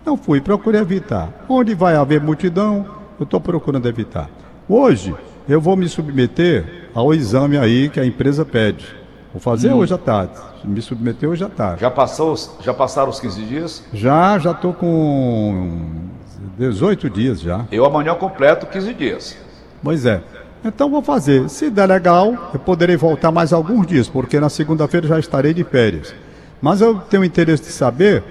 Não 0.06 0.16
fui, 0.16 0.40
procurei 0.40 0.80
evitar. 0.80 1.44
Onde 1.49 1.75
vai 1.75 1.97
haver 1.97 2.21
multidão, 2.21 2.87
eu 3.18 3.25
estou 3.25 3.40
procurando 3.40 3.88
evitar. 3.88 4.30
Hoje, 4.68 5.14
eu 5.49 5.61
vou 5.61 5.76
me 5.76 5.88
submeter 5.88 6.88
ao 6.94 7.12
exame 7.12 7.59
aí 7.59 7.88
que 7.88 7.99
a 7.99 8.06
empresa 8.06 8.44
pede. 8.44 8.87
Vou 9.32 9.40
fazer 9.40 9.73
hum. 9.73 9.78
hoje 9.78 9.94
à 9.94 9.99
tarde. 9.99 10.35
Me 10.64 10.80
submeter 10.80 11.28
hoje 11.28 11.42
à 11.42 11.49
tarde. 11.49 11.80
Já, 11.80 11.90
passou, 11.90 12.37
já 12.61 12.73
passaram 12.73 13.11
os 13.11 13.18
15 13.18 13.42
dias? 13.44 13.85
Já, 13.92 14.38
já 14.38 14.52
estou 14.52 14.73
com 14.73 16.12
18 16.59 17.11
dias 17.11 17.40
já. 17.40 17.64
Eu 17.71 17.85
amanhã 17.85 18.14
completo 18.14 18.66
15 18.66 18.94
dias. 18.94 19.37
Pois 19.82 20.06
é. 20.06 20.23
Então 20.64 20.90
vou 20.90 21.02
fazer. 21.02 21.49
Se 21.49 21.68
der 21.68 21.87
legal, 21.87 22.50
eu 22.54 22.61
poderei 22.61 22.97
voltar 22.97 23.32
mais 23.32 23.52
alguns 23.52 23.87
dias, 23.87 24.09
porque 24.09 24.38
na 24.38 24.49
segunda-feira 24.49 25.09
já 25.09 25.18
estarei 25.18 25.52
de 25.52 25.64
férias. 25.64 26.14
Mas 26.61 26.80
eu 26.80 26.97
tenho 27.00 27.25
interesse 27.25 27.64
de 27.64 27.71
saber, 27.71 28.23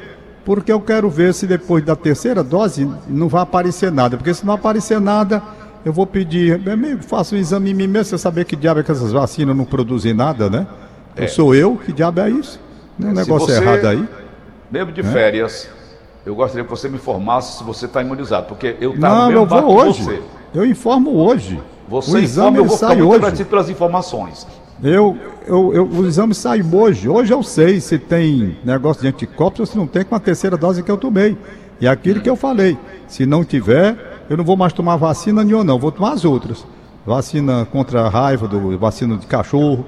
porque 0.46 0.72
eu 0.72 0.80
quero 0.80 1.10
ver 1.10 1.34
se 1.34 1.46
depois 1.46 1.84
da 1.84 1.96
terceira 1.96 2.42
dose 2.42 2.90
não 3.08 3.28
vai 3.28 3.42
aparecer 3.42 3.92
nada. 3.92 4.16
Porque 4.16 4.34
se 4.34 4.46
não 4.46 4.54
aparecer 4.54 5.02
nada, 5.02 5.44
eu 5.84 5.92
vou 5.92 6.08
pedir. 6.08 6.62
É 6.66 6.98
faço 7.02 7.36
um 7.36 7.38
exame 7.38 7.72
em 7.72 7.74
mim 7.74 7.88
mesmo, 7.88 8.06
você 8.06 8.18
saber 8.18 8.46
que 8.46 8.56
diabo 8.56 8.80
é 8.80 8.84
que 8.84 8.92
essas 8.92 9.12
vacinas 9.12 9.56
não 9.56 9.66
produzem 9.66 10.14
nada, 10.14 10.50
né? 10.50 10.66
É. 11.18 11.26
Eu 11.26 11.28
sou 11.28 11.54
eu, 11.54 11.76
que 11.76 11.92
diabo 11.92 12.22
é 12.22 12.30
isso? 12.30 12.60
Não 12.98 13.10
é 13.10 13.12
um 13.12 13.16
negócio 13.16 13.48
você, 13.48 13.62
errado 13.62 13.86
aí. 13.86 14.08
Mesmo 14.72 14.94
de 14.94 15.02
é? 15.02 15.04
férias, 15.04 15.70
eu 16.26 16.36
gostaria 16.36 16.64
que 16.64 16.70
você 16.70 16.88
me 16.88 16.96
informasse 16.96 17.58
se 17.58 17.64
você 17.64 17.86
está 17.86 18.02
imunizado, 18.02 18.48
porque 18.48 18.76
eu 18.80 18.94
estava 18.94 19.16
Não, 19.16 19.32
eu 19.32 19.46
vou 19.46 19.76
hoje. 19.76 20.04
Você. 20.04 20.22
Eu 20.54 20.66
informo 20.66 21.16
hoje. 21.16 21.60
Você 21.88 22.12
o 22.12 22.20
exame 22.20 22.52
informa, 22.52 22.58
eu 22.58 22.66
vou 22.66 22.78
sai 22.78 23.02
hoje. 23.02 23.44
pelas 23.46 23.70
informações. 23.70 24.48
Eu, 24.84 25.18
eu, 25.46 25.74
eu, 25.74 25.86
o 25.86 26.08
exame 26.08 26.34
sai 26.34 26.62
hoje. 26.62 27.10
Hoje 27.10 27.34
eu 27.34 27.44
sei 27.44 27.80
se 27.80 28.00
tem 28.00 28.58
negócio 28.64 29.02
de 29.02 29.08
anticorpos 29.08 29.60
ou 29.60 29.66
se 29.66 29.78
não 29.78 29.88
tem 29.88 30.04
com 30.04 30.16
a 30.16 30.20
terceira 30.20 30.58
dose 30.58 30.84
que 30.84 30.92
eu 30.92 30.98
tomei. 30.98 31.38
E 31.80 31.88
aquilo 31.88 32.22
que 32.22 32.30
eu 32.30 32.36
falei. 32.36 32.78
Se 33.08 33.26
não 33.26 33.44
tiver, 33.44 34.24
eu 34.30 34.38
não 34.38 34.44
vou 34.44 34.56
mais 34.56 34.74
tomar 34.74 34.98
vacina 34.98 35.44
nenhuma, 35.44 35.64
não. 35.64 35.80
Vou 35.80 35.92
tomar 35.92 36.14
as 36.14 36.24
outras. 36.24 36.66
Vacina 37.06 37.66
contra 37.66 38.04
a 38.04 38.10
raiva, 38.10 38.48
do, 38.48 38.78
vacina 38.78 39.18
de 39.18 39.26
cachorro, 39.26 39.86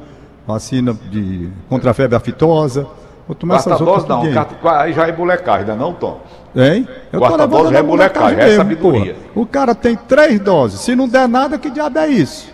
vacina 0.47 0.97
de, 1.11 1.49
contra 1.69 1.91
a 1.91 1.93
febre 1.93 2.15
aftosa. 2.15 2.87
Vou 3.27 3.35
tomar 3.35 3.55
Quarta 3.55 3.69
essas 3.69 3.85
dose 3.85 4.09
não, 4.09 4.21
aí 4.69 4.91
já 4.91 5.07
é 5.07 5.15
molecagem, 5.15 5.61
ainda 5.61 5.75
não, 5.75 5.93
Tom? 5.93 6.21
Hein? 6.55 6.87
Eu 7.11 7.19
Quarta 7.19 7.47
dose 7.47 7.71
já 7.71 7.79
é 7.79 7.81
molecagem, 7.81 8.39
é 8.39 8.55
sabedoria. 8.55 9.15
O 9.33 9.45
cara 9.45 9.73
tem 9.73 9.95
três 9.95 10.39
doses, 10.39 10.81
se 10.81 10.95
não 10.95 11.07
der 11.07 11.27
nada, 11.27 11.57
que 11.57 11.69
diabo 11.69 11.99
é 11.99 12.07
isso? 12.07 12.51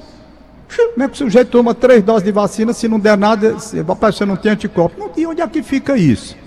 Como 0.94 1.04
é 1.04 1.08
que 1.08 1.16
o 1.16 1.18
sujeito 1.18 1.50
toma 1.50 1.74
três 1.74 2.04
doses 2.04 2.24
de 2.24 2.32
vacina 2.32 2.72
se 2.74 2.88
não 2.88 3.00
der 3.00 3.18
nada, 3.18 3.58
se, 3.58 3.82
você 3.82 4.26
não 4.26 4.36
tem 4.36 4.52
anticorpo? 4.52 5.10
E 5.18 5.26
onde 5.26 5.42
é 5.42 5.48
que 5.48 5.64
fica 5.64 5.98
isso? 5.98 6.38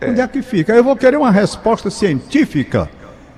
É. 0.00 0.10
Onde 0.10 0.20
é 0.20 0.26
que 0.26 0.42
fica? 0.42 0.74
Eu 0.74 0.82
vou 0.82 0.96
querer 0.96 1.16
uma 1.16 1.30
resposta 1.30 1.88
científica 1.90 2.90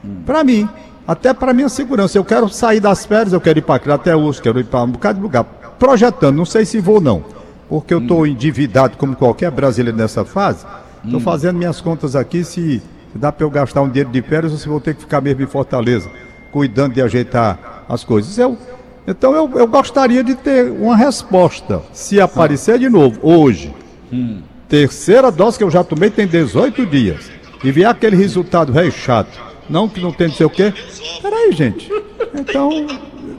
hum. 0.03 0.23
para 0.25 0.43
mim, 0.43 0.67
até 1.07 1.35
para 1.35 1.53
minha 1.53 1.69
segurança. 1.69 2.17
Eu 2.17 2.25
quero 2.25 2.49
sair 2.49 2.81
das 2.81 3.05
férias, 3.05 3.35
eu 3.35 3.41
quero 3.41 3.59
ir 3.59 3.63
para 3.63 3.79
Crateus, 3.79 4.41
quero 4.41 4.59
ir 4.59 4.65
para 4.65 4.83
um 4.85 4.93
bocado 4.93 5.17
de 5.17 5.23
lugar, 5.23 5.45
projetando, 5.79 6.37
não 6.37 6.47
sei 6.47 6.65
se 6.65 6.81
vou 6.81 6.99
não 6.99 7.42
porque 7.73 7.95
eu 7.95 8.01
estou 8.01 8.21
hum. 8.21 8.27
endividado 8.27 8.99
como 8.99 9.17
qualquer 9.17 9.51
brasileiro 9.51 9.97
nessa 9.97 10.27
fase. 10.27 10.67
Estou 11.03 11.19
hum. 11.19 11.23
fazendo 11.23 11.57
minhas 11.57 11.81
contas 11.81 12.15
aqui 12.15 12.45
se, 12.45 12.83
se 13.11 13.19
dá 13.19 13.33
para 13.33 13.47
eu 13.47 13.51
gastar 13.51 13.81
um 13.81 13.89
dinheiro 13.89 14.11
de 14.11 14.21
férias 14.21 14.53
ou 14.53 14.59
se 14.59 14.69
vou 14.69 14.79
ter 14.79 14.95
que 14.95 15.01
ficar 15.01 15.23
mesmo 15.23 15.43
em 15.43 15.47
Fortaleza, 15.47 16.11
cuidando 16.51 16.93
de 16.93 17.01
ajeitar 17.01 17.87
as 17.89 18.05
coisas. 18.05 18.37
Eu, 18.37 18.59
então 19.07 19.35
eu, 19.35 19.51
eu 19.59 19.67
gostaria 19.67 20.23
de 20.23 20.35
ter 20.35 20.71
uma 20.71 20.95
resposta. 20.95 21.81
Se 21.95 22.21
aparecer 22.21 22.79
de 22.79 22.91
novo, 22.91 23.19
hoje, 23.23 23.75
hum. 24.13 24.43
terceira 24.69 25.33
dose 25.33 25.57
que 25.57 25.65
eu 25.65 25.71
já 25.71 25.83
tomei 25.83 26.11
tem 26.11 26.27
18 26.27 26.85
dias, 26.85 27.31
e 27.65 27.73
vier 27.73 27.89
aquele 27.89 28.17
resultado 28.17 28.71
rei 28.71 28.91
chato, 28.91 29.41
não 29.67 29.89
que 29.89 29.99
não 29.99 30.13
tem 30.13 30.29
não 30.29 30.35
sei 30.35 30.45
o 30.45 30.51
quê. 30.51 30.75
Peraí, 31.23 31.53
gente. 31.53 31.91
Então, 32.35 32.87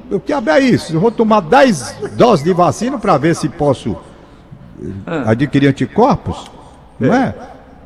o 0.09 0.19
que 0.19 0.33
é 0.33 0.59
isso? 0.59 0.91
Eu 0.91 0.99
vou 0.99 1.11
tomar 1.11 1.41
10 1.41 1.97
doses 2.17 2.43
de 2.43 2.51
vacina 2.51 2.97
para 2.97 3.15
ver 3.19 3.35
se 3.35 3.47
posso 3.47 3.95
ah. 5.05 5.31
adquirir 5.31 5.67
anticorpos? 5.67 6.49
Não 6.99 7.13
é? 7.13 7.35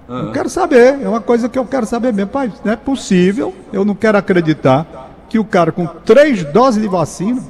Ah. 0.10 0.14
Eu 0.14 0.32
quero 0.32 0.50
saber, 0.50 1.02
é 1.02 1.08
uma 1.08 1.22
coisa 1.22 1.50
que 1.50 1.60
eu 1.60 1.66
quero 1.66 1.86
saber 1.86 2.14
mesmo. 2.14 2.32
Pai, 2.32 2.52
não 2.64 2.72
é 2.72 2.76
possível, 2.76 3.54
eu 3.74 3.84
não 3.84 3.94
quero 3.94 4.18
acreditar 4.18 5.08
que 5.30 5.38
o 5.38 5.44
cara 5.44 5.72
com 5.72 5.86
três 5.86 6.44
doses 6.46 6.82
de 6.82 6.88
vacina, 6.88 7.42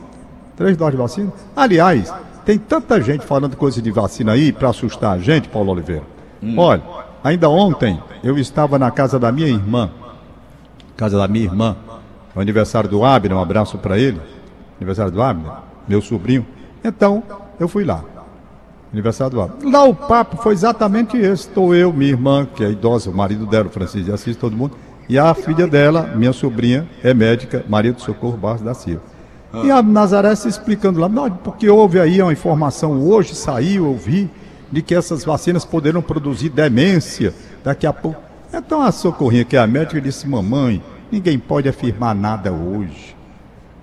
três 0.55 0.75
doses 0.75 0.93
de 0.93 0.97
vacina, 0.97 1.33
aliás, 1.55 2.11
tem 2.43 2.57
tanta 2.57 2.99
gente 3.01 3.25
falando 3.25 3.55
coisa 3.55 3.81
de 3.81 3.91
vacina 3.91 4.31
aí 4.31 4.51
para 4.51 4.69
assustar 4.69 5.13
a 5.13 5.19
gente, 5.19 5.49
Paulo 5.49 5.71
Oliveira. 5.71 6.03
Hum. 6.41 6.57
Olha, 6.57 6.81
ainda 7.23 7.49
ontem 7.49 8.01
eu 8.23 8.37
estava 8.37 8.79
na 8.79 8.89
casa 8.89 9.19
da 9.19 9.31
minha 9.31 9.49
irmã, 9.49 9.91
casa 10.95 11.17
da 11.17 11.27
minha 11.27 11.45
irmã, 11.45 11.75
o 12.33 12.39
aniversário 12.39 12.89
do 12.89 13.03
Abner, 13.03 13.37
um 13.37 13.41
abraço 13.41 13.77
para 13.77 13.99
ele, 13.99 14.19
aniversário 14.77 15.11
do 15.11 15.21
Abner, 15.21 15.51
meu 15.87 16.01
sobrinho. 16.01 16.45
Então, 16.83 17.21
eu 17.59 17.67
fui 17.67 17.83
lá. 17.83 18.03
Aniversário 18.91 19.35
do 19.35 19.41
Abner. 19.41 19.71
Lá 19.71 19.83
o 19.83 19.93
papo 19.93 20.37
foi 20.37 20.53
exatamente 20.53 21.17
esse. 21.17 21.47
Estou 21.47 21.75
eu, 21.75 21.91
minha 21.91 22.11
irmã, 22.11 22.47
que 22.55 22.63
é 22.63 22.71
idosa, 22.71 23.09
o 23.09 23.13
marido 23.13 23.45
dela, 23.45 23.67
o 23.67 23.69
Francisco 23.69 24.05
de 24.05 24.11
Assis, 24.11 24.35
todo 24.35 24.55
mundo. 24.55 24.75
E 25.09 25.17
a 25.17 25.33
filha 25.33 25.67
dela, 25.67 26.11
minha 26.15 26.33
sobrinha, 26.33 26.87
é 27.03 27.13
médica, 27.13 27.63
Maria 27.67 27.93
do 27.93 28.01
Socorro 28.01 28.37
Barros 28.37 28.61
da 28.61 28.73
Silva. 28.73 29.01
Ah. 29.53 29.61
E 29.63 29.71
a 29.71 29.81
Nazaré 29.81 30.35
se 30.35 30.47
explicando 30.47 30.99
lá, 30.99 31.07
não, 31.07 31.29
porque 31.29 31.69
houve 31.69 31.99
aí 31.99 32.21
uma 32.21 32.33
informação, 32.33 33.01
hoje 33.01 33.33
saiu, 33.33 33.85
eu 33.85 33.95
vi, 33.95 34.29
de 34.71 34.81
que 34.81 34.93
essas 34.93 35.23
vacinas 35.23 35.63
poderão 35.63 36.01
produzir 36.01 36.49
demência 36.49 37.33
daqui 37.63 37.87
a 37.87 37.93
pouco. 37.93 38.21
Então 38.53 38.81
a 38.81 38.91
Socorrinha, 38.91 39.45
que 39.45 39.55
é 39.55 39.59
a 39.59 39.67
médica, 39.67 40.01
disse, 40.01 40.27
mamãe, 40.27 40.81
ninguém 41.11 41.39
pode 41.39 41.69
afirmar 41.69 42.13
nada 42.13 42.51
hoje. 42.51 43.16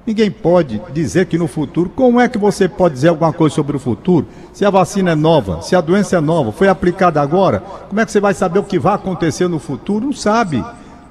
Ninguém 0.06 0.30
pode 0.30 0.82
dizer 0.92 1.24
que 1.26 1.38
no 1.38 1.46
futuro, 1.46 1.88
como 1.88 2.20
é 2.20 2.28
que 2.28 2.36
você 2.36 2.68
pode 2.68 2.94
dizer 2.94 3.08
alguma 3.08 3.32
coisa 3.32 3.54
sobre 3.54 3.76
o 3.76 3.80
futuro? 3.80 4.26
Se 4.52 4.62
a 4.62 4.68
vacina 4.68 5.12
é 5.12 5.14
nova, 5.14 5.62
se 5.62 5.74
a 5.74 5.80
doença 5.80 6.16
é 6.16 6.20
nova, 6.20 6.52
foi 6.52 6.68
aplicada 6.68 7.22
agora, 7.22 7.60
como 7.88 7.98
é 8.00 8.04
que 8.04 8.12
você 8.12 8.20
vai 8.20 8.34
saber 8.34 8.58
o 8.58 8.64
que 8.64 8.78
vai 8.78 8.94
acontecer 8.94 9.48
no 9.48 9.58
futuro? 9.58 10.06
Não 10.06 10.12
sabe. 10.12 10.62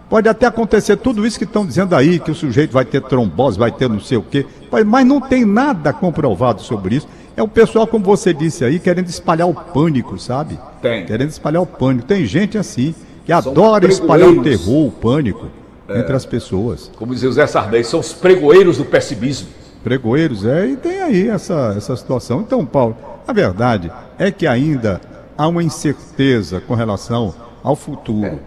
Pode 0.08 0.30
até 0.30 0.46
acontecer 0.46 0.96
tudo 0.98 1.26
isso 1.26 1.40
que 1.40 1.44
estão 1.44 1.66
dizendo 1.66 1.96
aí, 1.96 2.20
que 2.20 2.30
o 2.30 2.36
sujeito 2.36 2.72
vai 2.72 2.86
ter 2.86 3.02
trombose, 3.02 3.58
vai 3.58 3.72
ter 3.72 3.90
não 3.90 4.00
sei 4.00 4.20
o 4.20 4.22
quê, 4.22 4.46
mas 4.86 5.08
não 5.08 5.20
tem 5.20 5.44
nada 5.44 5.92
comprovado 5.92 6.62
sobre 6.62 6.98
isso. 6.98 7.08
É 7.36 7.42
o 7.42 7.48
pessoal, 7.48 7.88
como 7.88 8.06
você 8.06 8.32
disse 8.32 8.64
aí, 8.64 8.78
querendo 8.78 9.08
espalhar 9.08 9.50
o 9.50 9.56
pânico, 9.56 10.20
sabe? 10.20 10.60
Tem. 10.84 11.04
Querendo 11.04 11.30
espalhar 11.30 11.64
o 11.64 11.66
pânico. 11.66 12.06
Tem 12.06 12.28
gente 12.28 12.60
assim, 12.60 12.94
que 13.26 13.32
São 13.32 13.52
adora 13.52 13.88
espalhar 13.88 14.30
o 14.30 14.44
terror, 14.44 14.86
o 14.86 14.92
pânico 14.92 15.48
é, 15.94 16.00
entre 16.00 16.16
as 16.16 16.26
pessoas. 16.26 16.92
Como 16.98 17.14
dizia 17.14 17.30
o 17.30 17.34
Zé 17.34 17.48
Sarney, 17.48 17.84
são 17.84 18.00
os 18.00 18.14
pregoeiros 18.14 18.78
do 18.78 18.86
pessimismo. 18.86 19.48
Pregoeiros, 19.84 20.46
é, 20.46 20.68
e 20.68 20.78
tem 20.78 21.02
aí 21.02 21.28
essa, 21.28 21.74
essa 21.78 21.96
situação. 21.96 22.42
Então, 22.42 22.66
Paulo, 22.66 22.96
a 23.28 23.34
verdade 23.34 23.92
é 24.18 24.32
que 24.32 24.48
ainda 24.48 25.02
há 25.38 25.48
uma 25.48 25.64
incerteza 25.64 26.62
com 26.62 26.74
relação 26.74 27.34
ao 27.64 27.76
futuro, 27.76 28.26
é. 28.26 28.40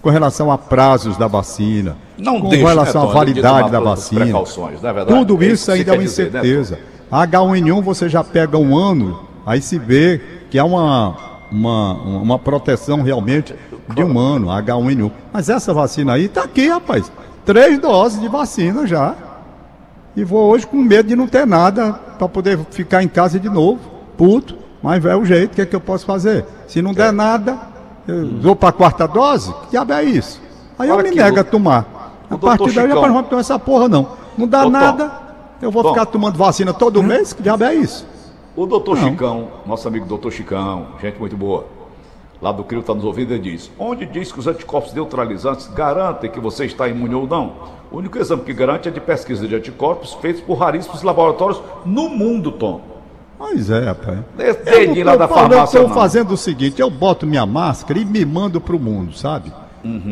com 0.00 0.10
relação 0.10 0.50
a 0.50 0.58
prazos 0.58 1.16
da 1.16 1.26
vacina, 1.26 1.96
Não 2.18 2.40
com 2.40 2.48
deixa, 2.48 2.68
relação 2.68 3.04
né, 3.04 3.10
à 3.10 3.12
validade 3.12 3.70
da 3.70 3.80
vacina. 3.80 4.26
É 4.26 5.04
Tudo 5.04 5.42
isso 5.42 5.70
é 5.70 5.74
ainda 5.74 5.92
é 5.92 5.94
uma 5.94 6.04
incerteza. 6.04 6.76
Dizer, 6.76 6.76
né, 6.76 6.92
a 7.10 7.26
H1N1 7.26 7.82
você 7.82 8.08
já 8.08 8.24
pega 8.24 8.56
um 8.56 8.76
ano, 8.76 9.20
aí 9.44 9.60
se 9.60 9.78
vê 9.78 10.20
que 10.50 10.58
há 10.58 10.64
uma, 10.64 11.16
uma, 11.52 11.92
uma 11.92 12.38
proteção 12.38 13.02
realmente 13.02 13.54
de 13.94 14.02
um 14.02 14.18
ano, 14.18 14.48
H1N1. 14.48 15.10
Mas 15.32 15.48
essa 15.48 15.72
vacina 15.74 16.14
aí 16.14 16.24
está 16.24 16.42
aqui, 16.42 16.68
rapaz. 16.68 17.12
Três 17.44 17.78
doses 17.78 18.20
de 18.20 18.28
vacina 18.28 18.86
já. 18.86 19.14
E 20.16 20.24
vou 20.24 20.50
hoje 20.50 20.66
com 20.66 20.76
medo 20.76 21.08
de 21.08 21.16
não 21.16 21.26
ter 21.26 21.46
nada 21.46 21.92
para 22.18 22.28
poder 22.28 22.58
ficar 22.70 23.02
em 23.02 23.08
casa 23.08 23.38
de 23.38 23.48
novo, 23.48 23.80
puto. 24.16 24.56
Mas 24.82 25.04
é 25.04 25.14
o 25.14 25.24
jeito, 25.24 25.52
o 25.52 25.54
que, 25.54 25.62
é 25.62 25.66
que 25.66 25.76
eu 25.76 25.80
posso 25.80 26.04
fazer? 26.04 26.44
Se 26.66 26.82
não 26.82 26.92
der 26.92 27.08
é. 27.08 27.12
nada, 27.12 27.56
eu 28.06 28.40
vou 28.40 28.56
para 28.56 28.70
a 28.70 28.72
quarta 28.72 29.06
dose? 29.06 29.52
Que 29.64 29.70
diabo 29.72 29.92
é 29.92 30.04
isso? 30.04 30.40
Aí 30.78 30.88
eu 30.88 30.96
me 30.96 31.10
nego 31.10 31.38
a 31.38 31.44
tomar. 31.44 31.86
A 32.28 32.36
partir 32.36 32.72
daí 32.72 32.90
eu 32.90 33.00
não 33.00 33.12
vou 33.12 33.22
tomar 33.22 33.40
essa 33.40 33.58
porra, 33.58 33.88
não. 33.88 34.08
Não 34.36 34.48
dá 34.48 34.62
doutor, 34.62 34.80
nada, 34.80 35.12
eu 35.60 35.70
vou 35.70 35.90
ficar 35.90 36.06
tomando 36.06 36.36
vacina 36.36 36.72
todo 36.72 37.00
hum? 37.00 37.04
mês? 37.04 37.32
Que 37.32 37.42
diabo 37.42 37.64
é 37.64 37.74
isso? 37.74 38.06
O 38.54 38.66
doutor 38.66 38.98
Chicão, 38.98 39.48
nosso 39.66 39.88
amigo 39.88 40.06
doutor 40.06 40.30
Chicão, 40.30 40.88
gente 41.00 41.18
muito 41.18 41.36
boa 41.36 41.66
lá 42.42 42.50
do 42.50 42.64
CRIO 42.64 42.80
está 42.80 42.92
nos 42.92 43.04
ouvindo, 43.04 43.32
ele 43.32 43.52
diz: 43.52 43.70
onde 43.78 44.04
diz 44.04 44.32
que 44.32 44.40
os 44.40 44.46
anticorpos 44.48 44.92
neutralizantes 44.92 45.68
garantem 45.68 46.28
que 46.28 46.40
você 46.40 46.66
está 46.66 46.88
imune 46.88 47.14
ou 47.14 47.26
não? 47.26 47.52
O 47.90 47.98
único 47.98 48.18
exame 48.18 48.42
que 48.42 48.52
garante 48.52 48.88
é 48.88 48.90
de 48.90 49.00
pesquisa 49.00 49.46
de 49.46 49.54
anticorpos 49.54 50.14
feitos 50.14 50.42
por 50.42 50.54
raríssimos 50.54 51.02
laboratórios 51.02 51.62
no 51.86 52.08
mundo, 52.08 52.50
Tom. 52.50 52.80
Pois 53.38 53.70
é, 53.70 53.84
rapaz. 53.84 54.18
Desde 54.64 55.04
lá 55.04 55.16
da 55.16 55.28
farmácia. 55.28 55.78
Eu 55.78 55.82
estou 55.84 55.94
fazendo 55.94 56.32
o 56.32 56.36
seguinte: 56.36 56.80
eu 56.80 56.90
boto 56.90 57.26
minha 57.26 57.46
máscara 57.46 57.98
e 57.98 58.04
me 58.04 58.24
mando 58.24 58.60
para 58.60 58.74
o 58.74 58.80
mundo, 58.80 59.16
sabe? 59.16 59.52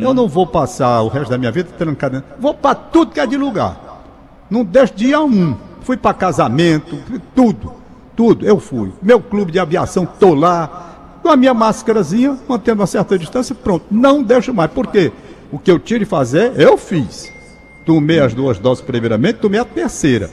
Eu 0.00 0.12
não 0.12 0.26
vou 0.28 0.46
passar 0.46 1.00
o 1.02 1.08
resto 1.08 1.30
da 1.30 1.38
minha 1.38 1.52
vida 1.52 1.70
trancado. 1.76 2.24
Vou 2.38 2.54
para 2.54 2.74
tudo 2.74 3.12
que 3.12 3.20
é 3.20 3.26
de 3.26 3.36
lugar. 3.36 4.02
Não 4.48 4.64
deixo 4.64 4.94
dia 4.94 5.20
um. 5.20 5.56
Fui 5.82 5.96
para 5.96 6.12
casamento, 6.12 6.98
tudo. 7.34 7.79
Tudo, 8.20 8.44
eu 8.44 8.60
fui. 8.60 8.92
Meu 9.00 9.18
clube 9.18 9.50
de 9.50 9.58
aviação, 9.58 10.04
tô 10.04 10.34
lá. 10.34 10.88
Com 11.22 11.30
a 11.30 11.36
minha 11.38 11.54
máscarazinha, 11.54 12.36
mantendo 12.46 12.82
uma 12.82 12.86
certa 12.86 13.18
distância, 13.18 13.54
pronto. 13.54 13.86
Não 13.90 14.22
deixo 14.22 14.52
mais. 14.52 14.70
Por 14.70 14.88
quê? 14.88 15.10
O 15.50 15.58
que 15.58 15.70
eu 15.70 15.78
tinha 15.78 16.00
de 16.00 16.04
fazer, 16.04 16.52
eu 16.60 16.76
fiz. 16.76 17.32
Tomei 17.86 18.20
as 18.20 18.34
duas 18.34 18.58
doses 18.58 18.84
primeiramente, 18.84 19.36
tomei 19.36 19.58
a 19.58 19.64
terceira. 19.64 20.28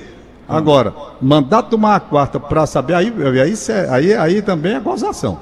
Agora, 0.49 0.93
mandar 1.21 1.63
tomar 1.63 1.95
a 1.95 1.99
quarta 2.01 2.41
para 2.41 2.65
saber, 2.65 2.93
aí, 2.93 3.13
aí, 3.41 3.53
aí, 3.89 4.13
aí 4.13 4.41
também 4.41 4.73
é 4.73 4.81
gozação. 4.81 5.39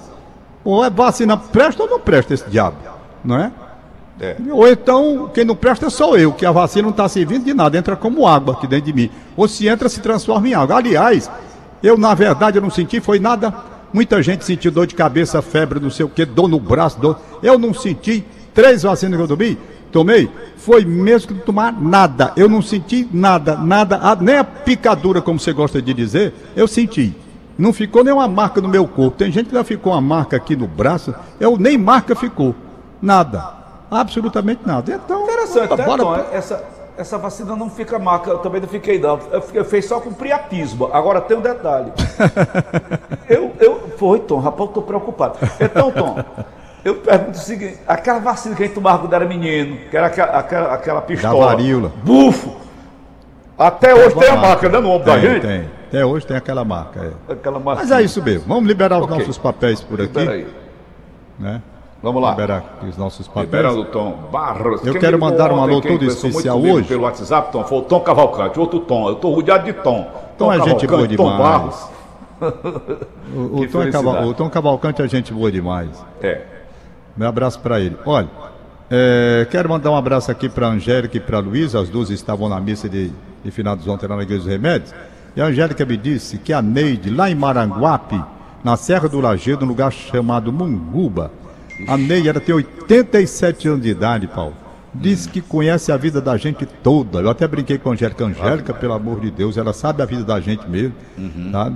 Ou 0.63 0.85
é 0.85 0.89
vacina 0.91 1.35
presta 1.35 1.81
ou 1.81 1.89
não 1.89 1.99
presta 1.99 2.35
esse 2.35 2.47
diabo, 2.47 2.77
não 3.23 3.37
é? 3.37 3.51
É. 4.19 4.35
Ou 4.51 4.67
então, 4.67 5.31
quem 5.33 5.43
não 5.43 5.55
presta 5.55 5.89
sou 5.89 6.15
eu, 6.15 6.31
que 6.31 6.45
a 6.45 6.51
vacina 6.51 6.83
não 6.83 6.91
está 6.91 7.09
servindo 7.09 7.43
de 7.43 7.55
nada, 7.55 7.75
entra 7.75 7.95
como 7.95 8.27
água 8.27 8.53
aqui 8.53 8.67
dentro 8.67 8.85
de 8.85 8.93
mim. 8.93 9.09
Ou 9.35 9.47
se 9.47 9.67
entra, 9.67 9.89
se 9.89 9.99
transforma 9.99 10.47
em 10.47 10.53
água. 10.53 10.77
Aliás, 10.77 11.27
eu 11.85 11.97
na 11.97 12.13
verdade 12.13 12.57
eu 12.57 12.61
não 12.61 12.69
senti, 12.69 12.99
foi 12.99 13.19
nada. 13.19 13.53
Muita 13.93 14.21
gente 14.21 14.43
sentiu 14.43 14.71
dor 14.71 14.87
de 14.87 14.95
cabeça, 14.95 15.41
febre, 15.41 15.79
não 15.79 15.89
sei 15.89 16.05
o 16.05 16.09
que, 16.09 16.25
dor 16.25 16.47
no 16.47 16.59
braço, 16.59 16.99
dor. 16.99 17.19
Eu 17.41 17.57
não 17.57 17.73
senti. 17.73 18.25
Três 18.53 18.83
vacinas 18.83 19.17
que 19.17 19.23
eu 19.23 19.27
tomei, 19.27 19.57
tomei, 19.91 20.29
foi 20.57 20.83
mesmo 20.85 21.27
que 21.27 21.33
não 21.33 21.41
tomar 21.41 21.71
nada. 21.71 22.33
Eu 22.35 22.49
não 22.49 22.61
senti 22.61 23.07
nada, 23.11 23.55
nada, 23.57 24.17
nem 24.21 24.37
a 24.37 24.43
picadura, 24.43 25.21
como 25.21 25.39
você 25.39 25.53
gosta 25.53 25.81
de 25.81 25.93
dizer, 25.93 26.33
eu 26.55 26.67
senti. 26.67 27.13
Não 27.57 27.71
ficou 27.71 28.03
nenhuma 28.03 28.27
marca 28.27 28.59
no 28.59 28.67
meu 28.67 28.87
corpo. 28.87 29.17
Tem 29.17 29.31
gente 29.31 29.47
que 29.47 29.55
já 29.55 29.63
ficou 29.63 29.93
uma 29.93 30.01
marca 30.01 30.35
aqui 30.35 30.55
no 30.55 30.67
braço, 30.67 31.13
eu 31.39 31.57
nem 31.57 31.77
marca 31.77 32.15
ficou. 32.15 32.55
Nada. 33.01 33.53
Absolutamente 33.89 34.61
nada. 34.65 34.93
Então, 34.93 35.23
Interessante, 35.23 35.75
né, 35.77 35.85
bora... 35.85 36.03
Tom? 36.03 36.15
Essa, 36.33 36.63
essa 36.97 37.17
vacina 37.17 37.55
não 37.55 37.69
fica 37.69 37.99
marca, 37.99 38.29
eu 38.29 38.39
também 38.39 38.61
não 38.61 38.67
fiquei 38.67 38.99
não. 38.99 39.19
Eu, 39.31 39.43
eu 39.53 39.65
fiz 39.65 39.85
só 39.85 39.99
com 39.99 40.13
priapismo. 40.13 40.89
Agora 40.93 41.21
tem 41.21 41.37
um 41.37 41.41
detalhe. 41.41 41.91
eu, 43.29 43.51
eu, 43.59 43.89
foi, 43.97 44.19
Tom, 44.19 44.39
rapaz, 44.39 44.61
eu 44.61 44.65
estou 44.67 44.83
preocupado. 44.83 45.37
Então, 45.59 45.91
Tom, 45.91 46.23
eu 46.83 46.95
pergunto 46.95 47.37
o 47.37 47.41
seguinte: 47.41 47.79
aquela 47.87 48.19
vacina 48.19 48.55
que 48.55 48.63
a 48.63 48.65
gente 48.65 48.75
tomava 48.75 48.99
quando 48.99 49.13
era 49.13 49.25
menino, 49.25 49.77
que 49.89 49.97
era 49.97 50.07
aquela, 50.07 50.39
aquela, 50.39 50.73
aquela 50.73 51.01
pistola. 51.01 51.39
Da 51.39 51.51
varíola. 51.51 51.91
Bufo! 52.03 52.55
Até 53.57 53.93
hoje 53.93 54.15
tem 54.15 54.29
a 54.29 54.35
marca, 54.35 54.67
né, 54.67 54.79
no 54.79 54.89
ombro 54.89 55.05
tem, 55.05 55.13
da 55.13 55.19
gente? 55.19 55.41
Tem, 55.41 55.69
até 55.87 56.05
hoje 56.05 56.27
tem 56.27 56.35
aquela 56.35 56.65
marca. 56.65 57.13
É. 57.29 57.33
Aquela 57.33 57.59
marca. 57.59 57.81
Mas 57.81 57.91
é 57.91 58.01
isso 58.01 58.21
mesmo. 58.21 58.47
Vamos 58.47 58.67
liberar 58.67 58.97
os 58.97 59.05
okay. 59.05 59.17
nossos 59.17 59.37
papéis 59.37 59.81
por 59.81 60.01
aqui. 60.01 60.09
Espera 60.09 60.31
aí. 60.31 60.47
Né? 61.39 61.61
Vamos 62.05 62.21
lá. 62.21 62.29
Liberar 62.29 62.63
os 62.87 62.95
nossos 62.97 63.27
papéis. 63.27 63.45
Liberando 63.45 63.81
o 63.81 63.85
Tom 63.85 64.29
Barros. 64.31 64.85
Eu 64.85 64.91
quem 64.91 65.01
quero 65.01 65.19
mandar 65.19 65.51
um 65.51 65.59
alô 65.59 65.81
todo 65.81 66.05
especial 66.05 66.61
hoje. 66.61 66.87
Pelo 66.87 67.01
WhatsApp, 67.01 67.51
Tom, 67.51 67.63
foi 67.63 67.79
o 67.79 67.81
Tom 67.81 67.99
Cavalcante, 68.01 68.59
outro 68.59 68.79
Tom. 68.81 69.07
Eu 69.07 69.13
estou 69.15 69.33
rodeado 69.33 69.65
de 69.65 69.73
Tom. 69.73 70.07
Tom, 70.37 70.45
Tom 70.45 70.53
é 70.53 70.61
gente 70.61 70.85
boa 70.85 71.07
demais. 71.07 71.31
Tom 71.31 71.37
Barros. 71.37 71.89
o, 73.35 73.61
o, 73.61 73.65
Tom 73.71 73.81
é 73.81 73.91
Caval, 73.91 74.23
o 74.27 74.33
Tom 74.35 74.49
Cavalcante 74.51 75.01
é 75.01 75.07
gente 75.07 75.33
boa 75.33 75.51
demais. 75.51 75.89
É. 76.21 76.43
Meu 77.17 77.27
abraço 77.27 77.59
para 77.59 77.79
ele. 77.79 77.97
Olha, 78.05 78.29
é, 78.91 79.47
quero 79.49 79.67
mandar 79.67 79.89
um 79.89 79.95
abraço 79.95 80.29
aqui 80.29 80.47
para 80.47 80.67
a 80.67 80.69
Angélica 80.69 81.17
e 81.17 81.19
para 81.19 81.37
a 81.37 81.39
Luísa. 81.41 81.79
As 81.79 81.89
duas 81.89 82.11
estavam 82.11 82.47
na 82.47 82.59
missa 82.59 82.87
de, 82.87 83.11
de 83.43 83.49
finados 83.49 83.87
ontem 83.87 84.05
lá 84.05 84.15
na 84.15 84.21
Igreja 84.21 84.43
dos 84.43 84.51
Remédios. 84.51 84.93
E 85.35 85.41
a 85.41 85.45
Angélica 85.45 85.83
me 85.83 85.97
disse 85.97 86.37
que 86.37 86.53
a 86.53 86.61
Neide, 86.61 87.09
lá 87.09 87.31
em 87.31 87.35
Maranguape, 87.35 88.23
na 88.63 88.77
Serra 88.77 89.09
do 89.09 89.19
Lagedo, 89.19 89.65
um 89.65 89.67
lugar 89.67 89.91
chamado 89.91 90.53
Munguba, 90.53 91.31
a 91.87 91.97
Neia 91.97 92.33
tem 92.39 92.55
87 92.55 93.67
anos 93.67 93.81
de 93.81 93.89
idade, 93.89 94.27
Paulo. 94.27 94.53
Diz 94.93 95.27
que 95.27 95.41
conhece 95.41 95.91
a 95.91 95.97
vida 95.97 96.21
da 96.21 96.37
gente 96.37 96.65
toda. 96.65 97.19
Eu 97.19 97.29
até 97.29 97.45
brinquei 97.47 97.77
com 97.77 97.89
a 97.89 97.93
Angélica. 97.93 98.23
Angélica, 98.23 98.73
pelo 98.73 98.93
amor 98.93 99.19
de 99.19 99.29
Deus, 99.29 99.57
ela 99.57 99.73
sabe 99.73 100.01
a 100.01 100.05
vida 100.05 100.23
da 100.23 100.39
gente 100.39 100.69
mesmo. 100.69 100.93
Uhum. 101.17 101.49
Tá? 101.51 101.71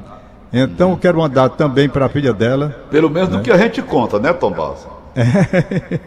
Então, 0.53 0.91
uhum. 0.91 0.97
quero 0.97 1.17
mandar 1.17 1.49
também 1.49 1.89
para 1.89 2.05
a 2.05 2.09
filha 2.09 2.33
dela. 2.33 2.75
Pelo 2.89 3.09
menos 3.09 3.29
né? 3.29 3.37
do 3.37 3.43
que 3.43 3.51
a 3.51 3.57
gente 3.57 3.81
conta, 3.81 4.19
né, 4.19 4.31
Tom 4.31 4.51
Balsa? 4.51 4.87
É. 5.15 5.99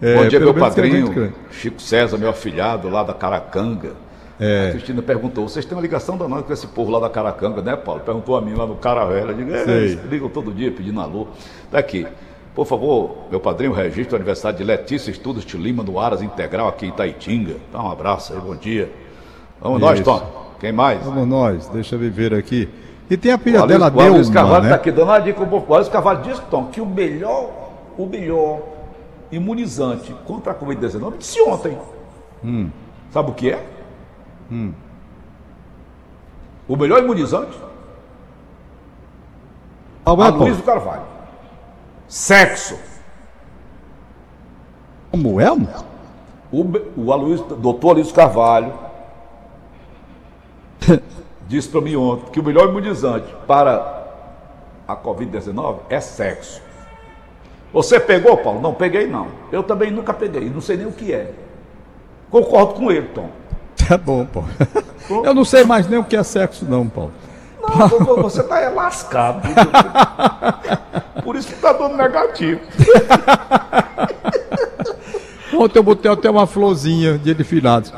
é, 0.00 0.16
Bom 0.16 0.28
dia, 0.28 0.38
meu 0.38 0.54
padrinho, 0.54 1.06
gente... 1.12 1.34
Chico 1.50 1.82
César, 1.82 2.16
meu 2.16 2.30
afilhado 2.30 2.88
lá 2.88 3.02
da 3.02 3.12
Caracanga. 3.12 3.92
É. 4.38 4.68
A 4.68 4.70
Cristina 4.72 5.02
perguntou: 5.02 5.48
vocês 5.48 5.64
têm 5.64 5.76
uma 5.76 5.82
ligação 5.82 6.16
danada 6.16 6.42
com 6.42 6.52
esse 6.52 6.66
povo 6.66 6.90
lá 6.90 7.00
da 7.00 7.08
Caracanga, 7.08 7.60
né, 7.60 7.76
Paulo? 7.76 8.00
Perguntou 8.00 8.36
a 8.36 8.40
mim 8.40 8.54
lá 8.54 8.66
no 8.66 8.76
Caravela. 8.76 9.32
Eu 9.32 9.36
digo: 9.36 9.54
é, 9.54 9.98
ligam 10.08 10.28
todo 10.28 10.52
dia 10.52 10.70
pedindo 10.70 11.00
alô. 11.00 11.28
Daqui. 11.70 12.06
Por 12.54 12.66
favor, 12.66 13.16
meu 13.30 13.40
padrinho, 13.40 13.72
registro 13.72 14.14
o 14.14 14.16
aniversário 14.16 14.56
de 14.56 14.62
Letícia 14.62 15.10
Estudos 15.10 15.44
de 15.44 15.56
Lima 15.56 15.82
no 15.82 15.98
Aras 15.98 16.22
Integral 16.22 16.68
aqui 16.68 16.86
em 16.86 16.90
Itaitinga. 16.90 17.56
Dá 17.72 17.82
um 17.82 17.90
abraço 17.90 18.32
aí, 18.32 18.38
bom 18.38 18.54
dia. 18.54 18.92
Vamos 19.60 19.78
Isso. 19.78 19.86
nós, 19.86 20.00
Tom. 20.00 20.44
Quem 20.60 20.70
mais? 20.70 21.04
Vamos 21.04 21.26
nós, 21.26 21.68
deixa 21.68 21.96
eu 21.96 21.98
ver 21.98 22.32
aqui. 22.32 22.68
E 23.10 23.16
tem 23.16 23.32
a 23.32 23.38
filha 23.38 23.64
o 23.64 23.66
dela, 23.66 23.90
Deus. 23.90 24.08
O 24.08 24.12
Luiz 24.12 24.30
Carvalho 24.30 24.62
está 24.62 24.68
né? 24.68 24.74
aqui 24.76 24.92
dando 24.92 25.08
uma 25.08 25.18
dica. 25.18 25.42
O 25.42 25.66
Luiz 25.68 25.88
Carvalho 25.88 26.22
diz, 26.22 26.38
Tom, 26.48 26.66
que 26.66 26.80
o 26.80 26.86
melhor, 26.86 27.50
o 27.98 28.06
melhor 28.06 28.60
imunizante 29.32 30.14
contra 30.24 30.52
a 30.52 30.54
Covid-19 30.54 31.18
disse 31.18 31.40
ontem. 31.42 31.76
Hum. 32.44 32.70
Sabe 33.10 33.32
o 33.32 33.34
que 33.34 33.50
é? 33.50 33.66
Hum. 34.50 34.72
O 36.68 36.76
melhor 36.76 37.00
imunizante? 37.02 37.58
Aloysio 40.06 40.62
Carvalho. 40.62 41.13
Sexo. 42.08 42.78
Como 45.10 45.40
é? 45.40 45.50
O, 46.52 46.64
o 46.96 47.12
Aloysio, 47.12 47.44
doutor 47.56 47.90
Aloysio 47.90 48.14
Carvalho 48.14 48.72
disse 51.46 51.68
para 51.68 51.80
mim 51.80 51.96
ontem 51.96 52.30
que 52.30 52.40
o 52.40 52.42
melhor 52.42 52.68
imunizante 52.68 53.26
para 53.46 54.04
a 54.86 54.96
Covid-19 54.96 55.78
é 55.88 56.00
sexo. 56.00 56.62
Você 57.72 57.98
pegou, 57.98 58.36
Paulo? 58.36 58.60
Não 58.60 58.74
peguei, 58.74 59.06
não. 59.06 59.28
Eu 59.50 59.62
também 59.62 59.90
nunca 59.90 60.12
peguei, 60.12 60.48
não 60.48 60.60
sei 60.60 60.76
nem 60.76 60.86
o 60.86 60.92
que 60.92 61.12
é. 61.12 61.32
Concordo 62.30 62.74
com 62.74 62.90
ele, 62.90 63.08
Tom. 63.08 63.28
Tá 63.88 63.98
bom, 63.98 64.24
Paulo. 64.26 64.48
Eu 65.24 65.34
não 65.34 65.44
sei 65.44 65.64
mais 65.64 65.88
nem 65.88 65.98
o 65.98 66.04
que 66.04 66.16
é 66.16 66.22
sexo, 66.22 66.64
não, 66.64 66.88
Paulo. 66.88 67.12
Não, 67.60 68.22
você 68.22 68.40
está 68.40 68.68
lascado. 68.70 69.42
Por 71.24 71.34
isso 71.36 71.48
que 71.48 71.54
está 71.54 71.72
dando 71.72 71.96
negativo. 71.96 72.60
Ontem 75.58 75.78
eu 75.78 75.82
botei 75.82 76.10
até 76.10 76.30
uma 76.30 76.46
florzinha 76.46 77.16
de 77.16 77.34
finados. 77.42 77.92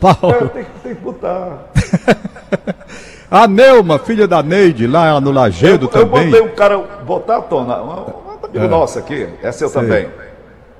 Paulo. 0.00 0.34
É, 0.34 0.48
tem, 0.48 0.66
tem 0.82 0.94
que 0.94 1.00
botar. 1.02 1.66
A 3.30 3.46
Neuma, 3.46 3.98
filha 3.98 4.26
da 4.26 4.42
Neide, 4.42 4.88
lá 4.88 5.20
no 5.20 5.30
Lagedo 5.30 5.84
eu, 5.84 5.88
também. 5.88 6.24
Eu 6.24 6.30
botei 6.30 6.40
um 6.40 6.54
cara, 6.54 6.78
botar 7.06 7.36
a 7.36 7.42
tona, 7.42 7.76
uma 7.76 8.06
é. 8.52 8.66
nossa 8.66 8.98
aqui, 8.98 9.28
é 9.40 9.52
seu 9.52 9.68
Sei. 9.68 9.80
também. 9.80 10.08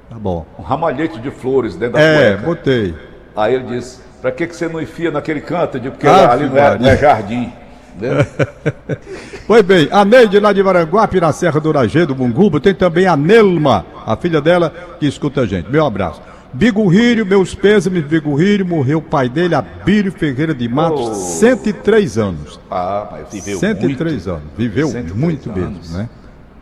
Tá 0.08 0.16
bom. 0.18 0.44
Um 0.58 0.62
ramalhete 0.62 1.20
de 1.20 1.30
flores 1.30 1.76
dentro 1.76 1.94
da 1.94 2.00
É, 2.00 2.32
cueca. 2.32 2.46
botei. 2.46 2.94
Aí 3.36 3.54
ele 3.54 3.64
disse, 3.66 4.00
para 4.20 4.32
que, 4.32 4.48
que 4.48 4.56
você 4.56 4.68
não 4.68 4.82
enfia 4.82 5.12
naquele 5.12 5.40
canto? 5.40 5.76
Eu 5.76 5.80
digo, 5.80 5.94
porque 5.94 6.08
ah, 6.08 6.32
ali 6.32 6.48
não 6.48 6.58
é, 6.58 6.76
não 6.78 6.88
é 6.88 6.96
jardim. 6.96 7.52
pois 9.46 9.62
bem, 9.62 9.88
a 9.90 10.04
Neide 10.04 10.38
lá 10.38 10.52
de 10.52 10.62
Maranguape, 10.62 11.20
na 11.20 11.32
Serra 11.32 11.60
do 11.60 11.72
Lagedo, 11.72 12.14
Munguba, 12.14 12.60
tem 12.60 12.74
também 12.74 13.06
a 13.06 13.16
Nelma, 13.16 13.84
a 14.06 14.16
filha 14.16 14.40
dela, 14.40 14.72
que 14.98 15.06
escuta 15.06 15.42
a 15.42 15.46
gente. 15.46 15.70
Meu 15.70 15.84
abraço. 15.84 16.22
Bigurrírio, 16.52 17.24
meus 17.24 17.54
pêsames, 17.54 18.04
Bigurrírio, 18.04 18.66
morreu 18.66 18.98
o 18.98 19.02
pai 19.02 19.28
dele, 19.28 19.54
Abílio 19.54 20.10
Ferreira 20.10 20.52
de 20.52 20.68
Matos, 20.68 21.08
oh. 21.08 21.14
103 21.14 22.18
anos. 22.18 22.60
Ah, 22.70 23.08
mas 23.12 23.32
viveu 23.32 23.58
103 23.58 24.12
muito. 24.12 24.30
anos, 24.30 24.42
viveu 24.56 24.88
103 24.88 25.16
muito 25.16 25.50
anos. 25.50 25.90
mesmo, 25.90 25.98
né? 25.98 26.08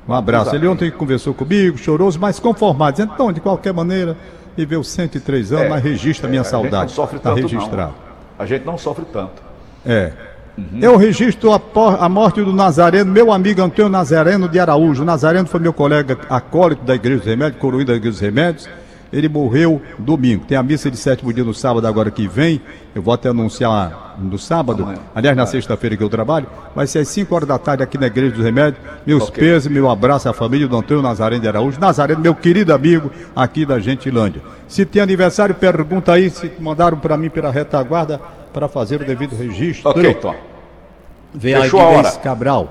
Um 0.06 0.12
abraço. 0.14 0.54
Ele 0.54 0.66
ontem 0.66 0.90
conversou 0.90 1.32
comigo, 1.34 1.78
choroso, 1.78 2.18
mas 2.18 2.38
conformado, 2.38 3.00
então, 3.00 3.32
de 3.32 3.40
qualquer 3.40 3.72
maneira, 3.72 4.16
viveu 4.56 4.82
103 4.82 5.52
anos, 5.52 5.64
é, 5.64 5.68
mas 5.68 5.82
registra 5.82 6.26
a 6.26 6.30
minha 6.30 6.42
é, 6.42 6.44
saudade. 6.44 6.76
A 6.76 6.80
gente 6.80 6.88
não 6.88 6.94
sofre 6.94 7.18
tá 7.18 7.34
tanto, 7.34 7.42
registrado. 7.42 7.92
Não. 7.92 8.08
A 8.38 8.46
gente 8.46 8.64
não 8.64 8.78
sofre 8.78 9.04
tanto. 9.10 9.42
É. 9.86 10.12
Uhum. 10.58 10.80
Eu 10.82 10.96
registro 10.96 11.52
a, 11.52 11.60
a, 12.00 12.08
morte 12.08 12.42
do 12.42 12.52
Nazareno, 12.52 13.12
meu 13.12 13.32
amigo 13.32 13.62
Antônio 13.62 13.88
Nazareno 13.88 14.48
de 14.48 14.58
Araújo. 14.58 15.02
O 15.02 15.06
Nazareno 15.06 15.46
foi 15.46 15.60
meu 15.60 15.72
colega 15.72 16.18
acólito 16.28 16.84
da 16.84 16.96
Igreja 16.96 17.18
dos 17.18 17.26
Remédios, 17.26 17.60
coroinha 17.60 17.86
da 17.86 17.94
Igreja 17.94 18.10
dos 18.10 18.20
Remédios. 18.20 18.68
Ele 19.12 19.28
morreu 19.28 19.80
domingo. 19.98 20.44
Tem 20.44 20.58
a 20.58 20.62
missa 20.62 20.90
de 20.90 20.96
sétimo 20.96 21.32
dia 21.32 21.44
no 21.44 21.54
sábado 21.54 21.86
agora 21.86 22.10
que 22.10 22.26
vem. 22.26 22.60
Eu 22.94 23.00
vou 23.00 23.14
até 23.14 23.28
anunciar 23.28 24.16
no 24.18 24.38
sábado. 24.38 24.82
Amanhã. 24.82 24.98
Aliás, 25.14 25.36
na 25.36 25.46
sexta-feira 25.46 25.96
que 25.96 26.02
eu 26.02 26.10
trabalho. 26.10 26.46
Vai 26.74 26.86
ser 26.86 26.98
às 26.98 27.08
5 27.08 27.34
horas 27.34 27.48
da 27.48 27.56
tarde 27.56 27.82
aqui 27.82 27.96
na 27.96 28.08
Igreja 28.08 28.34
dos 28.34 28.44
Remédios. 28.44 28.82
Meus 29.06 29.28
okay. 29.28 29.44
pesos, 29.44 29.72
meu 29.72 29.88
abraço 29.88 30.28
à 30.28 30.34
família 30.34 30.68
do 30.68 30.76
Antônio 30.76 31.02
Nazareno 31.02 31.40
de 31.40 31.48
Araújo. 31.48 31.80
Nazareno, 31.80 32.20
meu 32.20 32.34
querido 32.34 32.74
amigo 32.74 33.10
aqui 33.34 33.64
da 33.64 33.78
Gentilândia. 33.78 34.42
Se 34.66 34.84
tem 34.84 35.00
aniversário, 35.00 35.54
pergunta 35.54 36.12
aí 36.12 36.28
se 36.28 36.50
mandaram 36.60 36.98
para 36.98 37.16
mim 37.16 37.30
pela 37.30 37.50
retaguarda 37.50 38.20
para 38.58 38.66
fazer 38.66 39.00
o 39.00 39.04
devido 39.04 39.36
registro. 39.36 39.88
Ok, 39.88 40.14
Tom. 40.14 40.34
Vem 41.32 41.54
a 41.54 41.64
Inês 41.64 42.16
Cabral. 42.16 42.68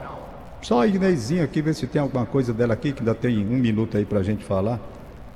Só 0.62 0.82
a 0.82 0.88
Inésinha 0.88 1.45
aqui, 1.45 1.62
ver 1.62 1.73
se 1.73 1.88
tem 1.88 2.02
alguma 2.02 2.26
coisa 2.26 2.52
dela 2.52 2.73
aqui, 2.73 2.91
que 2.91 3.00
ainda 3.00 3.15
tem 3.15 3.38
um 3.38 3.58
minuto 3.58 3.95
aí 3.95 4.04
para 4.04 4.19
a 4.19 4.23
gente 4.23 4.43
falar, 4.43 4.82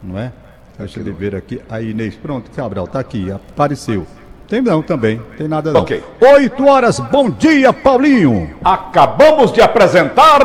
não 0.04 0.20
é? 0.20 0.34
Deixa 0.78 1.00
ele 1.00 1.14
ver 1.14 1.38
aqui. 1.38 1.62
A 1.70 1.82
Inês, 1.82 2.16
pronto, 2.16 2.52
Cabral, 2.52 2.86
tá 2.86 3.00
aqui, 3.00 3.32
apareceu. 3.32 4.06
Tem 4.50 4.62
não 4.62 4.82
também, 4.82 5.22
tem 5.38 5.48
nada 5.48 5.72
não. 5.72 5.84
Ok. 5.84 6.04
8 6.20 6.68
horas, 6.68 7.00
bom 7.00 7.30
dia, 7.30 7.72
Paulinho. 7.72 8.54
Acabamos 8.62 9.54
de 9.54 9.62
apresentar. 9.62 10.42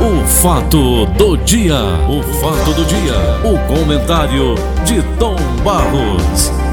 O 0.00 0.24
fato 0.28 1.06
do 1.06 1.36
dia. 1.38 1.74
O 2.08 2.22
fato 2.22 2.72
do 2.72 2.84
dia. 2.84 3.14
O 3.42 3.58
comentário 3.66 4.54
de 4.84 5.02
Tom 5.18 5.34
Barros. 5.64 6.67